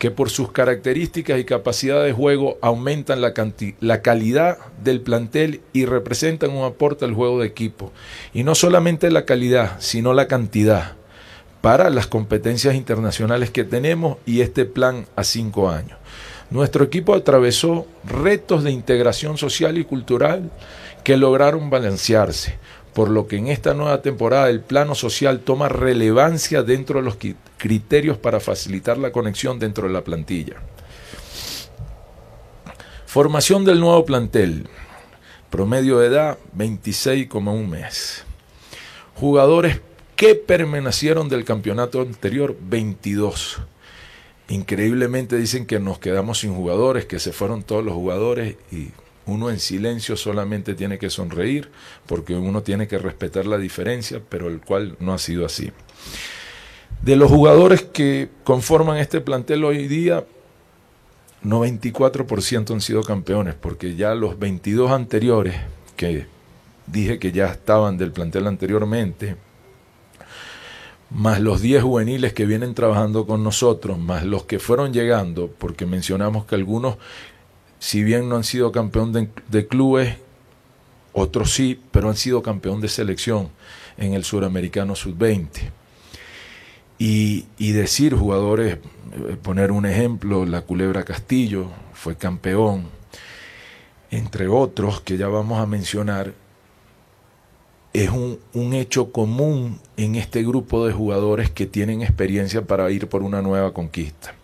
que 0.00 0.10
por 0.10 0.30
sus 0.30 0.50
características 0.50 1.38
y 1.38 1.44
capacidad 1.44 2.02
de 2.02 2.14
juego 2.14 2.56
aumentan 2.62 3.20
la, 3.20 3.34
la, 3.80 4.00
calidad 4.00 4.56
del 4.82 5.02
plantel 5.02 5.60
y 5.74 5.84
representan 5.84 6.52
un 6.52 6.64
aporte 6.64 7.04
al 7.04 7.12
juego 7.12 7.40
de 7.40 7.46
equipo. 7.46 7.92
Y 8.32 8.42
no 8.42 8.54
solamente 8.54 9.10
la 9.10 9.26
calidad, 9.26 9.76
sino 9.78 10.14
la 10.14 10.26
cantidad 10.26 10.94
para 11.60 11.90
las 11.90 12.06
competencias 12.06 12.76
internacionales 12.76 13.50
que 13.50 13.62
tenemos 13.62 14.16
y 14.24 14.40
este 14.40 14.64
plan 14.64 15.04
a 15.16 15.22
cinco 15.22 15.68
años. 15.68 15.98
Nuestro 16.48 16.82
equipo 16.82 17.14
atravesó 17.14 17.86
retos 18.02 18.64
de 18.64 18.70
integración 18.70 19.36
social 19.36 19.76
y 19.76 19.84
cultural 19.84 20.50
que 21.04 21.18
lograron 21.18 21.68
balancearse 21.68 22.58
por 22.94 23.08
lo 23.08 23.26
que 23.26 23.36
en 23.36 23.48
esta 23.48 23.74
nueva 23.74 24.02
temporada 24.02 24.50
el 24.50 24.60
plano 24.60 24.94
social 24.94 25.40
toma 25.40 25.68
relevancia 25.68 26.62
dentro 26.62 27.00
de 27.00 27.04
los 27.04 27.16
criterios 27.58 28.18
para 28.18 28.40
facilitar 28.40 28.98
la 28.98 29.12
conexión 29.12 29.58
dentro 29.58 29.86
de 29.86 29.94
la 29.94 30.02
plantilla. 30.02 30.56
Formación 33.06 33.64
del 33.64 33.80
nuevo 33.80 34.04
plantel. 34.04 34.68
Promedio 35.50 35.98
de 35.98 36.06
edad 36.06 36.38
26,1 36.56 37.66
mes. 37.66 38.24
Jugadores 39.16 39.80
que 40.14 40.34
permanecieron 40.34 41.28
del 41.28 41.44
campeonato 41.44 42.02
anterior 42.02 42.56
22. 42.60 43.58
Increíblemente 44.48 45.36
dicen 45.36 45.66
que 45.66 45.80
nos 45.80 45.98
quedamos 45.98 46.40
sin 46.40 46.54
jugadores, 46.54 47.06
que 47.06 47.18
se 47.18 47.32
fueron 47.32 47.62
todos 47.62 47.84
los 47.84 47.94
jugadores 47.94 48.56
y 48.70 48.90
uno 49.26 49.50
en 49.50 49.60
silencio 49.60 50.16
solamente 50.16 50.74
tiene 50.74 50.98
que 50.98 51.10
sonreír 51.10 51.70
porque 52.06 52.34
uno 52.34 52.62
tiene 52.62 52.88
que 52.88 52.98
respetar 52.98 53.46
la 53.46 53.58
diferencia, 53.58 54.20
pero 54.28 54.48
el 54.48 54.60
cual 54.60 54.96
no 55.00 55.12
ha 55.12 55.18
sido 55.18 55.46
así. 55.46 55.70
De 57.02 57.16
los 57.16 57.30
jugadores 57.30 57.82
que 57.82 58.28
conforman 58.44 58.98
este 58.98 59.20
plantel 59.20 59.64
hoy 59.64 59.88
día, 59.88 60.24
94% 61.44 62.72
han 62.72 62.80
sido 62.80 63.02
campeones, 63.02 63.54
porque 63.54 63.96
ya 63.96 64.14
los 64.14 64.38
22 64.38 64.90
anteriores, 64.90 65.56
que 65.96 66.26
dije 66.86 67.18
que 67.18 67.32
ya 67.32 67.46
estaban 67.46 67.96
del 67.96 68.12
plantel 68.12 68.46
anteriormente, 68.46 69.36
más 71.10 71.40
los 71.40 71.60
10 71.60 71.82
juveniles 71.82 72.32
que 72.32 72.46
vienen 72.46 72.74
trabajando 72.74 73.26
con 73.26 73.42
nosotros, 73.42 73.98
más 73.98 74.24
los 74.24 74.44
que 74.44 74.58
fueron 74.58 74.92
llegando, 74.92 75.50
porque 75.58 75.86
mencionamos 75.86 76.44
que 76.44 76.54
algunos 76.54 76.96
si 77.80 78.04
bien 78.04 78.28
no 78.28 78.36
han 78.36 78.44
sido 78.44 78.70
campeón 78.70 79.12
de, 79.48 79.66
clubes, 79.66 80.16
otros 81.12 81.52
sí, 81.52 81.80
pero 81.90 82.08
han 82.08 82.16
sido 82.16 82.42
campeón 82.42 82.80
de 82.80 82.86
selección 82.86 83.48
en 83.96 84.14
el 84.14 84.22
suramericano 84.22 84.94
sub-20. 84.94 85.48
Y, 86.98 87.46
y, 87.58 87.72
decir 87.72 88.14
jugadores, 88.14 88.74
eh, 88.76 89.36
poner 89.42 89.72
un 89.72 89.86
ejemplo, 89.86 90.46
la 90.46 90.60
Culebra 90.60 91.02
Castillo 91.02 91.66
fue 91.92 92.14
campeón, 92.14 92.84
entre 94.12 94.46
otros 94.46 95.00
que 95.00 95.16
ya 95.16 95.26
vamos 95.26 95.58
a 95.58 95.66
mencionar, 95.66 96.34
es 97.92 98.10
un, 98.10 98.38
hecho 98.74 99.10
común 99.10 99.80
en 99.96 100.14
este 100.14 100.42
grupo 100.42 100.86
de 100.86 100.92
jugadores 100.92 101.50
que 101.50 101.66
tienen 101.66 102.02
experiencia 102.02 102.62
para 102.62 102.90
ir 102.90 103.08
por 103.08 103.22
una 103.22 103.42
nueva 103.42 103.74
conquista. 103.74 104.34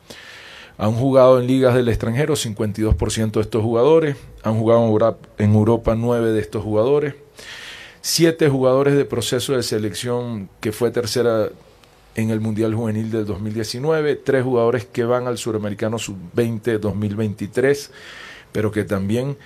Han 0.78 0.92
jugado 0.92 1.40
en 1.40 1.46
ligas 1.46 1.74
del 1.74 1.88
extranjero 1.88 2.34
52% 2.34 3.30
de 3.32 3.40
estos 3.40 3.62
jugadores. 3.62 4.16
Han 4.42 4.58
jugado 4.58 5.18
en 5.38 5.54
Europa 5.54 5.94
9 5.94 6.32
de 6.32 6.40
estos 6.40 6.62
jugadores. 6.62 7.14
Siete 8.02 8.48
jugadores 8.48 8.94
de 8.94 9.04
proceso 9.04 9.54
de 9.54 9.62
selección 9.62 10.48
que 10.60 10.72
fue 10.72 10.90
tercera 10.90 11.48
en 12.14 12.30
el 12.30 12.40
Mundial 12.40 12.74
Juvenil 12.74 13.10
del 13.10 13.26
2019. 13.26 14.16
Tres 14.16 14.44
jugadores 14.44 14.84
que 14.84 15.04
van 15.04 15.26
al 15.26 15.38
Suramericano 15.38 15.98
Sub-20 15.98 16.78
2023, 16.78 17.90
pero 18.52 18.70
que 18.70 18.84
también 18.84 19.36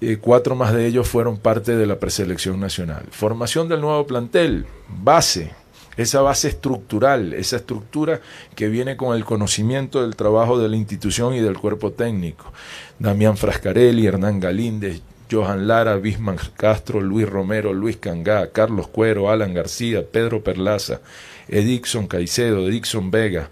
eh, 0.00 0.18
cuatro 0.20 0.56
más 0.56 0.74
de 0.74 0.86
ellos 0.86 1.08
fueron 1.08 1.38
parte 1.38 1.76
de 1.76 1.86
la 1.86 1.98
preselección 1.98 2.58
nacional. 2.58 3.06
Formación 3.10 3.68
del 3.68 3.80
nuevo 3.80 4.06
plantel, 4.06 4.66
base, 4.88 5.52
esa 6.00 6.22
base 6.22 6.48
estructural, 6.48 7.32
esa 7.34 7.56
estructura 7.56 8.20
que 8.54 8.68
viene 8.68 8.96
con 8.96 9.16
el 9.16 9.24
conocimiento 9.24 10.02
del 10.02 10.16
trabajo 10.16 10.58
de 10.58 10.68
la 10.68 10.76
institución 10.76 11.34
y 11.34 11.40
del 11.40 11.58
cuerpo 11.58 11.92
técnico. 11.92 12.52
Damián 12.98 13.36
Frascarelli, 13.36 14.06
Hernán 14.06 14.40
Galíndez, 14.40 15.02
Johan 15.30 15.68
Lara, 15.68 15.96
Bisman 15.96 16.38
Castro, 16.56 17.00
Luis 17.00 17.28
Romero, 17.28 17.72
Luis 17.72 17.96
Cangá, 17.96 18.50
Carlos 18.50 18.88
Cuero, 18.88 19.30
Alan 19.30 19.54
García, 19.54 20.04
Pedro 20.04 20.42
Perlaza, 20.42 21.00
Edixon 21.48 22.06
Caicedo, 22.06 22.66
Edixon 22.66 23.10
Vega, 23.10 23.50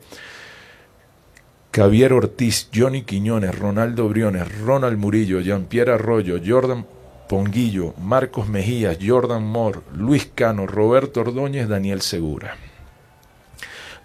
Javier 1.73 2.13
Ortiz, 2.13 2.69
Johnny 2.75 3.03
Quiñones, 3.03 3.57
Ronaldo 3.57 4.09
Briones, 4.09 4.61
Ronald 4.61 4.99
Murillo, 4.99 5.41
Jean-Pierre 5.41 5.93
Arroyo, 5.93 6.41
Jordan 6.45 6.85
Ponguillo, 7.29 7.95
Marcos 7.99 8.49
Mejías, 8.49 8.97
Jordan 9.05 9.45
Moore, 9.45 9.81
Luis 9.95 10.31
Cano, 10.35 10.67
Roberto 10.67 11.21
Ordóñez, 11.21 11.69
Daniel 11.69 12.01
Segura. 12.01 12.57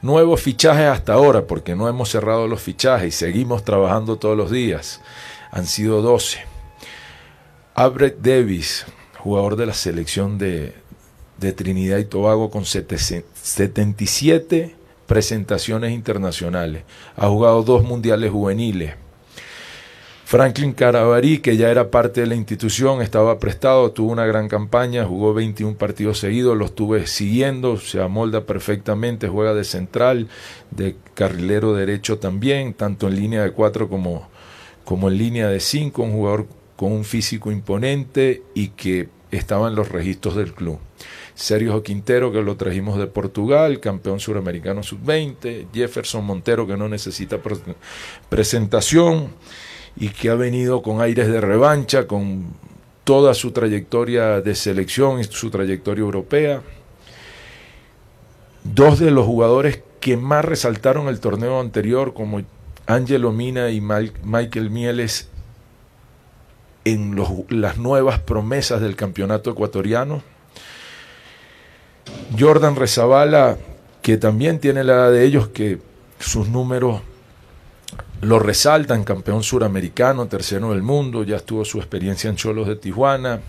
Nuevos 0.01 0.41
fichajes 0.41 0.87
hasta 0.87 1.13
ahora, 1.13 1.47
porque 1.47 1.75
no 1.75 1.87
hemos 1.87 2.09
cerrado 2.09 2.45
los 2.47 2.61
fichajes 2.61 3.07
y 3.07 3.11
seguimos 3.11 3.63
trabajando 3.63 4.17
todos 4.17 4.35
los 4.35 4.51
días. 4.51 4.99
Han 5.51 5.65
sido 5.65 6.01
12. 6.01 6.39
Albrecht 7.73 8.17
Davis, 8.19 8.85
jugador 9.17 9.55
de 9.55 9.67
la 9.67 9.73
selección 9.73 10.37
de, 10.37 10.75
de 11.37 11.53
Trinidad 11.53 11.99
y 11.99 12.05
Tobago 12.05 12.51
con 12.51 12.65
77 12.65 14.75
presentaciones 15.07 15.91
internacionales. 15.91 16.83
Ha 17.15 17.27
jugado 17.27 17.63
dos 17.63 17.83
mundiales 17.83 18.31
juveniles. 18.31 18.95
Franklin 20.33 20.73
Carabarí, 20.73 21.37
que 21.37 21.57
ya 21.57 21.69
era 21.69 21.91
parte 21.91 22.21
de 22.21 22.25
la 22.25 22.33
institución, 22.33 23.03
estaba 23.03 23.37
prestado, 23.37 23.91
tuvo 23.91 24.11
una 24.11 24.25
gran 24.25 24.47
campaña, 24.47 25.05
jugó 25.05 25.35
21 25.35 25.77
partidos 25.77 26.17
seguidos, 26.17 26.57
los 26.57 26.71
estuve 26.71 27.05
siguiendo, 27.05 27.77
se 27.77 28.01
amolda 28.01 28.47
perfectamente, 28.47 29.27
juega 29.27 29.53
de 29.53 29.63
central, 29.63 30.29
de 30.71 30.95
carrilero 31.13 31.75
derecho 31.75 32.17
también, 32.17 32.73
tanto 32.73 33.09
en 33.09 33.15
línea 33.15 33.43
de 33.43 33.51
4 33.51 33.89
como, 33.89 34.27
como 34.83 35.07
en 35.11 35.19
línea 35.19 35.49
de 35.49 35.59
5, 35.59 36.01
un 36.01 36.13
jugador 36.13 36.47
con 36.77 36.93
un 36.93 37.03
físico 37.03 37.51
imponente 37.51 38.41
y 38.55 38.69
que 38.69 39.09
estaba 39.29 39.67
en 39.67 39.75
los 39.75 39.89
registros 39.89 40.35
del 40.35 40.55
club. 40.55 40.79
Sergio 41.35 41.83
Quintero, 41.83 42.31
que 42.31 42.41
lo 42.41 42.57
trajimos 42.57 42.97
de 42.97 43.05
Portugal, 43.05 43.79
campeón 43.79 44.19
suramericano 44.19 44.81
sub-20, 44.81 45.67
Jefferson 45.71 46.25
Montero, 46.25 46.65
que 46.65 46.75
no 46.75 46.89
necesita 46.89 47.37
presentación 48.29 49.29
y 49.95 50.09
que 50.09 50.29
ha 50.29 50.35
venido 50.35 50.81
con 50.81 51.01
aires 51.01 51.27
de 51.27 51.41
revancha, 51.41 52.07
con 52.07 52.53
toda 53.03 53.33
su 53.33 53.51
trayectoria 53.51 54.41
de 54.41 54.55
selección 54.55 55.19
y 55.19 55.23
su 55.25 55.49
trayectoria 55.49 56.01
europea. 56.01 56.61
Dos 58.63 58.99
de 58.99 59.11
los 59.11 59.25
jugadores 59.25 59.81
que 59.99 60.17
más 60.17 60.45
resaltaron 60.45 61.07
el 61.07 61.19
torneo 61.19 61.59
anterior, 61.59 62.13
como 62.13 62.41
Angelo 62.87 63.31
Mina 63.31 63.69
y 63.69 63.81
Michael 63.81 64.69
Mieles, 64.69 65.29
en 66.85 67.15
las 67.49 67.77
nuevas 67.77 68.19
promesas 68.19 68.81
del 68.81 68.95
campeonato 68.95 69.51
ecuatoriano. 69.51 70.21
Jordan 72.37 72.75
Rezabala, 72.75 73.57
que 74.01 74.17
también 74.17 74.59
tiene 74.59 74.83
la 74.83 74.93
edad 74.93 75.11
de 75.11 75.23
ellos, 75.23 75.47
que 75.49 75.79
sus 76.19 76.49
números 76.49 77.01
lo 78.23 78.39
resaltan, 78.39 79.03
campeón 79.03 79.43
suramericano, 79.43 80.27
tercero 80.27 80.71
del 80.71 80.81
mundo, 80.81 81.23
ya 81.23 81.39
tuvo 81.39 81.65
su 81.65 81.77
experiencia 81.79 82.29
en 82.29 82.35
Cholos 82.35 82.67
de 82.67 82.75
Tijuana. 82.75 83.41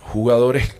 Jugadores 0.00 0.76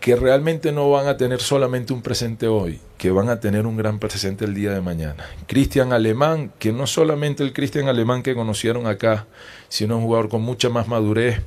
que 0.00 0.14
realmente 0.14 0.70
no 0.70 0.88
van 0.90 1.08
a 1.08 1.16
tener 1.16 1.40
solamente 1.40 1.92
un 1.92 2.00
presente 2.00 2.46
hoy, 2.46 2.80
que 2.96 3.10
van 3.10 3.28
a 3.28 3.40
tener 3.40 3.66
un 3.66 3.76
gran 3.76 3.98
presente 3.98 4.44
el 4.44 4.54
día 4.54 4.72
de 4.72 4.80
mañana. 4.80 5.24
Cristian 5.46 5.92
Alemán, 5.92 6.52
que 6.60 6.72
no 6.72 6.86
solamente 6.86 7.42
el 7.42 7.52
Cristian 7.52 7.88
Alemán 7.88 8.22
que 8.22 8.36
conocieron 8.36 8.86
acá, 8.86 9.26
sino 9.68 9.96
un 9.96 10.04
jugador 10.04 10.28
con 10.28 10.42
mucha 10.42 10.68
más 10.68 10.86
madurez 10.86 11.40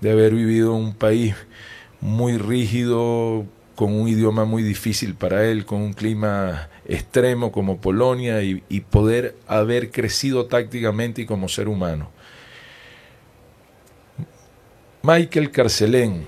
de 0.00 0.10
haber 0.10 0.34
vivido 0.34 0.74
en 0.76 0.82
un 0.82 0.94
país 0.94 1.36
muy 2.00 2.36
rígido, 2.36 3.44
con 3.76 3.92
un 3.94 4.08
idioma 4.08 4.44
muy 4.44 4.62
difícil 4.62 5.14
para 5.14 5.44
él, 5.46 5.64
con 5.64 5.80
un 5.80 5.92
clima 5.92 6.68
extremo 6.90 7.52
como 7.52 7.80
Polonia 7.80 8.42
y, 8.42 8.80
poder 8.80 9.36
haber 9.46 9.92
crecido 9.92 10.46
tácticamente 10.46 11.22
y 11.22 11.26
como 11.26 11.48
ser 11.48 11.68
humano. 11.68 12.10
Michael 15.02 15.52
Carcelén, 15.52 16.26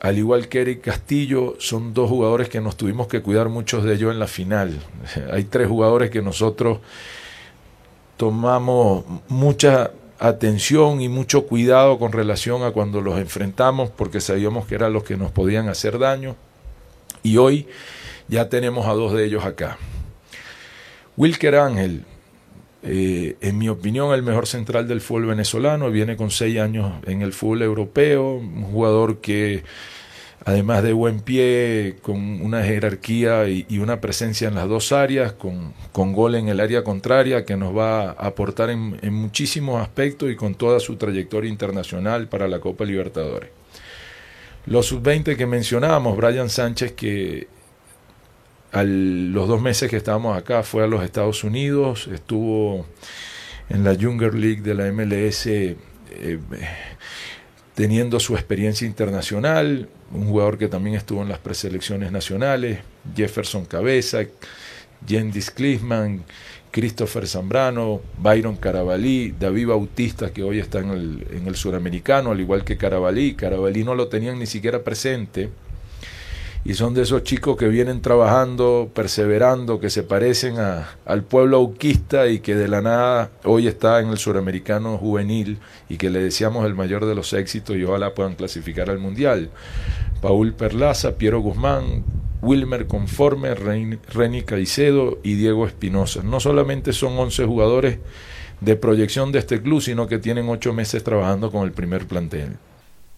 al 0.00 0.16
igual 0.16 0.48
que 0.48 0.60
Eric 0.60 0.82
Castillo, 0.82 1.56
son 1.58 1.92
dos 1.92 2.08
jugadores 2.08 2.48
que 2.48 2.60
nos 2.60 2.76
tuvimos 2.76 3.08
que 3.08 3.20
cuidar 3.20 3.48
muchos 3.48 3.82
de 3.82 3.94
ellos 3.94 4.12
en 4.12 4.20
la 4.20 4.28
final. 4.28 4.78
Hay 5.32 5.44
tres 5.44 5.66
jugadores 5.66 6.10
que 6.10 6.22
nosotros 6.22 6.78
tomamos 8.16 9.04
mucha 9.26 9.90
atención 10.20 11.00
y 11.00 11.08
mucho 11.08 11.46
cuidado 11.46 11.98
con 11.98 12.12
relación 12.12 12.62
a 12.62 12.70
cuando 12.70 13.00
los 13.00 13.18
enfrentamos 13.18 13.90
porque 13.90 14.20
sabíamos 14.20 14.66
que 14.66 14.76
eran 14.76 14.92
los 14.92 15.02
que 15.02 15.16
nos 15.16 15.32
podían 15.32 15.68
hacer 15.68 15.98
daño. 15.98 16.36
Y 17.24 17.38
hoy 17.38 17.66
ya 18.28 18.48
tenemos 18.48 18.86
a 18.86 18.92
dos 18.92 19.12
de 19.12 19.24
ellos 19.24 19.44
acá. 19.44 19.78
Wilker 21.16 21.54
Ángel, 21.56 22.04
eh, 22.82 23.36
en 23.40 23.58
mi 23.58 23.68
opinión, 23.68 24.12
el 24.12 24.22
mejor 24.22 24.46
central 24.46 24.88
del 24.88 25.00
fútbol 25.00 25.26
venezolano, 25.26 25.90
viene 25.90 26.16
con 26.16 26.30
seis 26.30 26.58
años 26.58 26.92
en 27.06 27.22
el 27.22 27.32
fútbol 27.32 27.62
europeo, 27.62 28.34
un 28.34 28.64
jugador 28.64 29.20
que 29.20 29.62
además 30.44 30.82
de 30.82 30.92
buen 30.92 31.20
pie, 31.20 31.96
con 32.02 32.42
una 32.42 32.62
jerarquía 32.62 33.48
y, 33.48 33.78
una 33.78 34.00
presencia 34.00 34.48
en 34.48 34.54
las 34.54 34.68
dos 34.68 34.92
áreas, 34.92 35.32
con, 35.32 35.72
con, 35.92 36.12
gol 36.12 36.34
en 36.34 36.48
el 36.48 36.60
área 36.60 36.84
contraria, 36.84 37.44
que 37.46 37.56
nos 37.56 37.74
va 37.74 38.10
a 38.10 38.26
aportar 38.26 38.68
en, 38.68 38.98
en 39.00 39.14
muchísimos 39.14 39.80
aspectos 39.80 40.30
y 40.30 40.36
con 40.36 40.54
toda 40.54 40.80
su 40.80 40.96
trayectoria 40.96 41.48
internacional 41.48 42.28
para 42.28 42.46
la 42.48 42.60
Copa 42.60 42.84
Libertadores. 42.84 43.50
Los 44.66 44.86
sub-20 44.86 45.36
que 45.36 45.46
mencionábamos, 45.46 46.16
Brian 46.16 46.50
Sánchez, 46.50 46.92
que 46.92 47.48
los 48.82 49.48
dos 49.48 49.60
meses 49.62 49.88
que 49.88 49.96
estábamos 49.96 50.36
acá 50.36 50.62
fue 50.62 50.82
a 50.82 50.86
los 50.86 51.04
Estados 51.04 51.44
Unidos, 51.44 52.08
estuvo 52.12 52.86
en 53.68 53.84
la 53.84 53.94
Younger 53.94 54.34
League 54.34 54.62
de 54.62 54.74
la 54.74 54.90
MLS 54.92 55.46
eh, 55.46 55.76
teniendo 57.74 58.20
su 58.20 58.34
experiencia 58.34 58.86
internacional, 58.86 59.88
un 60.12 60.26
jugador 60.28 60.58
que 60.58 60.68
también 60.68 60.96
estuvo 60.96 61.22
en 61.22 61.28
las 61.28 61.38
preselecciones 61.38 62.12
nacionales, 62.12 62.80
Jefferson 63.14 63.64
Cabeza, 63.64 64.20
Jendis 65.06 65.50
Klisman, 65.50 66.24
Christopher 66.70 67.26
Zambrano, 67.28 68.00
Byron 68.18 68.56
Carabalí, 68.56 69.34
David 69.38 69.68
Bautista, 69.68 70.32
que 70.32 70.42
hoy 70.42 70.58
está 70.58 70.80
en 70.80 70.90
el, 70.90 71.26
en 71.30 71.46
el 71.46 71.54
suramericano, 71.54 72.32
al 72.32 72.40
igual 72.40 72.64
que 72.64 72.76
Carabalí. 72.76 73.34
Carabalí 73.34 73.84
no 73.84 73.94
lo 73.94 74.08
tenían 74.08 74.38
ni 74.38 74.46
siquiera 74.46 74.82
presente 74.82 75.50
y 76.64 76.74
son 76.74 76.94
de 76.94 77.02
esos 77.02 77.24
chicos 77.24 77.58
que 77.58 77.68
vienen 77.68 78.00
trabajando, 78.00 78.90
perseverando, 78.94 79.80
que 79.80 79.90
se 79.90 80.02
parecen 80.02 80.58
a, 80.58 80.88
al 81.04 81.22
pueblo 81.22 81.58
auquista 81.58 82.28
y 82.28 82.38
que 82.38 82.54
de 82.54 82.68
la 82.68 82.80
nada 82.80 83.30
hoy 83.44 83.68
está 83.68 84.00
en 84.00 84.08
el 84.08 84.16
suramericano 84.16 84.96
juvenil 84.96 85.58
y 85.90 85.98
que 85.98 86.08
le 86.08 86.22
deseamos 86.22 86.64
el 86.64 86.74
mayor 86.74 87.04
de 87.04 87.14
los 87.14 87.34
éxitos 87.34 87.76
y 87.76 87.84
ojalá 87.84 88.14
puedan 88.14 88.34
clasificar 88.34 88.88
al 88.88 88.98
mundial. 88.98 89.50
Paul 90.22 90.54
Perlaza, 90.54 91.16
Piero 91.16 91.40
Guzmán, 91.40 92.02
Wilmer 92.40 92.86
Conforme, 92.86 93.54
Reni 93.54 94.42
Caicedo 94.42 95.18
y 95.22 95.34
Diego 95.34 95.66
Espinosa. 95.66 96.22
No 96.22 96.40
solamente 96.40 96.94
son 96.94 97.18
11 97.18 97.44
jugadores 97.44 97.98
de 98.62 98.76
proyección 98.76 99.32
de 99.32 99.40
este 99.40 99.60
club, 99.60 99.82
sino 99.82 100.06
que 100.06 100.18
tienen 100.18 100.48
8 100.48 100.72
meses 100.72 101.04
trabajando 101.04 101.50
con 101.50 101.64
el 101.64 101.72
primer 101.72 102.06
plantel. 102.06 102.56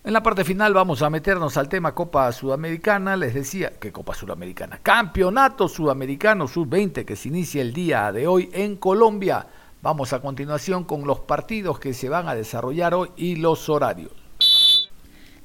En 0.07 0.13
la 0.13 0.23
parte 0.23 0.45
final 0.45 0.73
vamos 0.73 1.03
a 1.03 1.11
meternos 1.11 1.57
al 1.57 1.69
tema 1.69 1.93
Copa 1.93 2.31
Sudamericana. 2.31 3.17
Les 3.17 3.35
decía 3.35 3.71
que 3.71 3.91
Copa 3.91 4.15
Sudamericana, 4.15 4.79
Campeonato 4.81 5.69
Sudamericano 5.69 6.47
Sub-20 6.47 7.05
que 7.05 7.17
se 7.17 7.27
inicia 7.27 7.61
el 7.61 7.73
día 7.73 8.13
de 8.13 8.29
hoy 8.29 8.49
en 8.53 8.77
Colombia. 8.77 9.49
Vamos 9.83 10.13
a 10.13 10.21
continuación 10.21 10.85
con 10.85 11.09
los 11.09 11.19
partidos 11.19 11.81
que 11.81 11.93
se 11.93 12.09
van 12.09 12.29
a 12.29 12.37
desarrollar 12.37 12.95
hoy 12.95 13.11
y 13.17 13.35
los 13.35 13.69
horarios. 13.69 14.13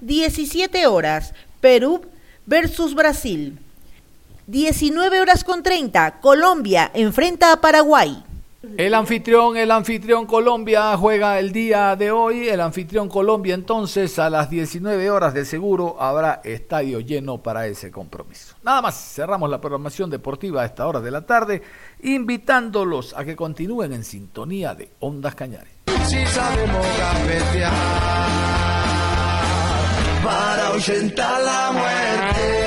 17 0.01 0.85
horas, 0.85 1.33
Perú 1.59 2.05
versus 2.45 2.93
Brasil. 2.93 3.57
19 4.45 5.21
horas 5.21 5.43
con 5.43 5.63
30, 5.63 6.19
Colombia 6.19 6.91
enfrenta 6.93 7.51
a 7.51 7.61
Paraguay. 7.61 8.23
El 8.77 8.93
anfitrión, 8.93 9.57
el 9.57 9.71
anfitrión 9.71 10.27
Colombia 10.27 10.95
juega 10.95 11.39
el 11.39 11.51
día 11.51 11.95
de 11.95 12.11
hoy. 12.11 12.47
El 12.47 12.61
anfitrión 12.61 13.09
Colombia 13.09 13.55
entonces 13.55 14.19
a 14.19 14.29
las 14.29 14.51
19 14.51 15.09
horas 15.09 15.33
de 15.33 15.45
seguro 15.45 15.97
habrá 15.99 16.41
estadio 16.43 16.99
lleno 16.99 17.39
para 17.39 17.65
ese 17.65 17.89
compromiso. 17.89 18.55
Nada 18.63 18.83
más, 18.83 18.95
cerramos 19.15 19.49
la 19.49 19.59
programación 19.59 20.11
deportiva 20.11 20.61
a 20.61 20.65
esta 20.65 20.87
hora 20.87 21.01
de 21.01 21.09
la 21.09 21.25
tarde, 21.25 21.63
invitándolos 22.03 23.17
a 23.17 23.25
que 23.25 23.35
continúen 23.35 23.93
en 23.93 24.03
sintonía 24.03 24.75
de 24.75 24.91
Ondas 24.99 25.33
Cañares. 25.33 25.73
para 30.23 31.39
la 31.39 31.71
muerte. 31.71 32.60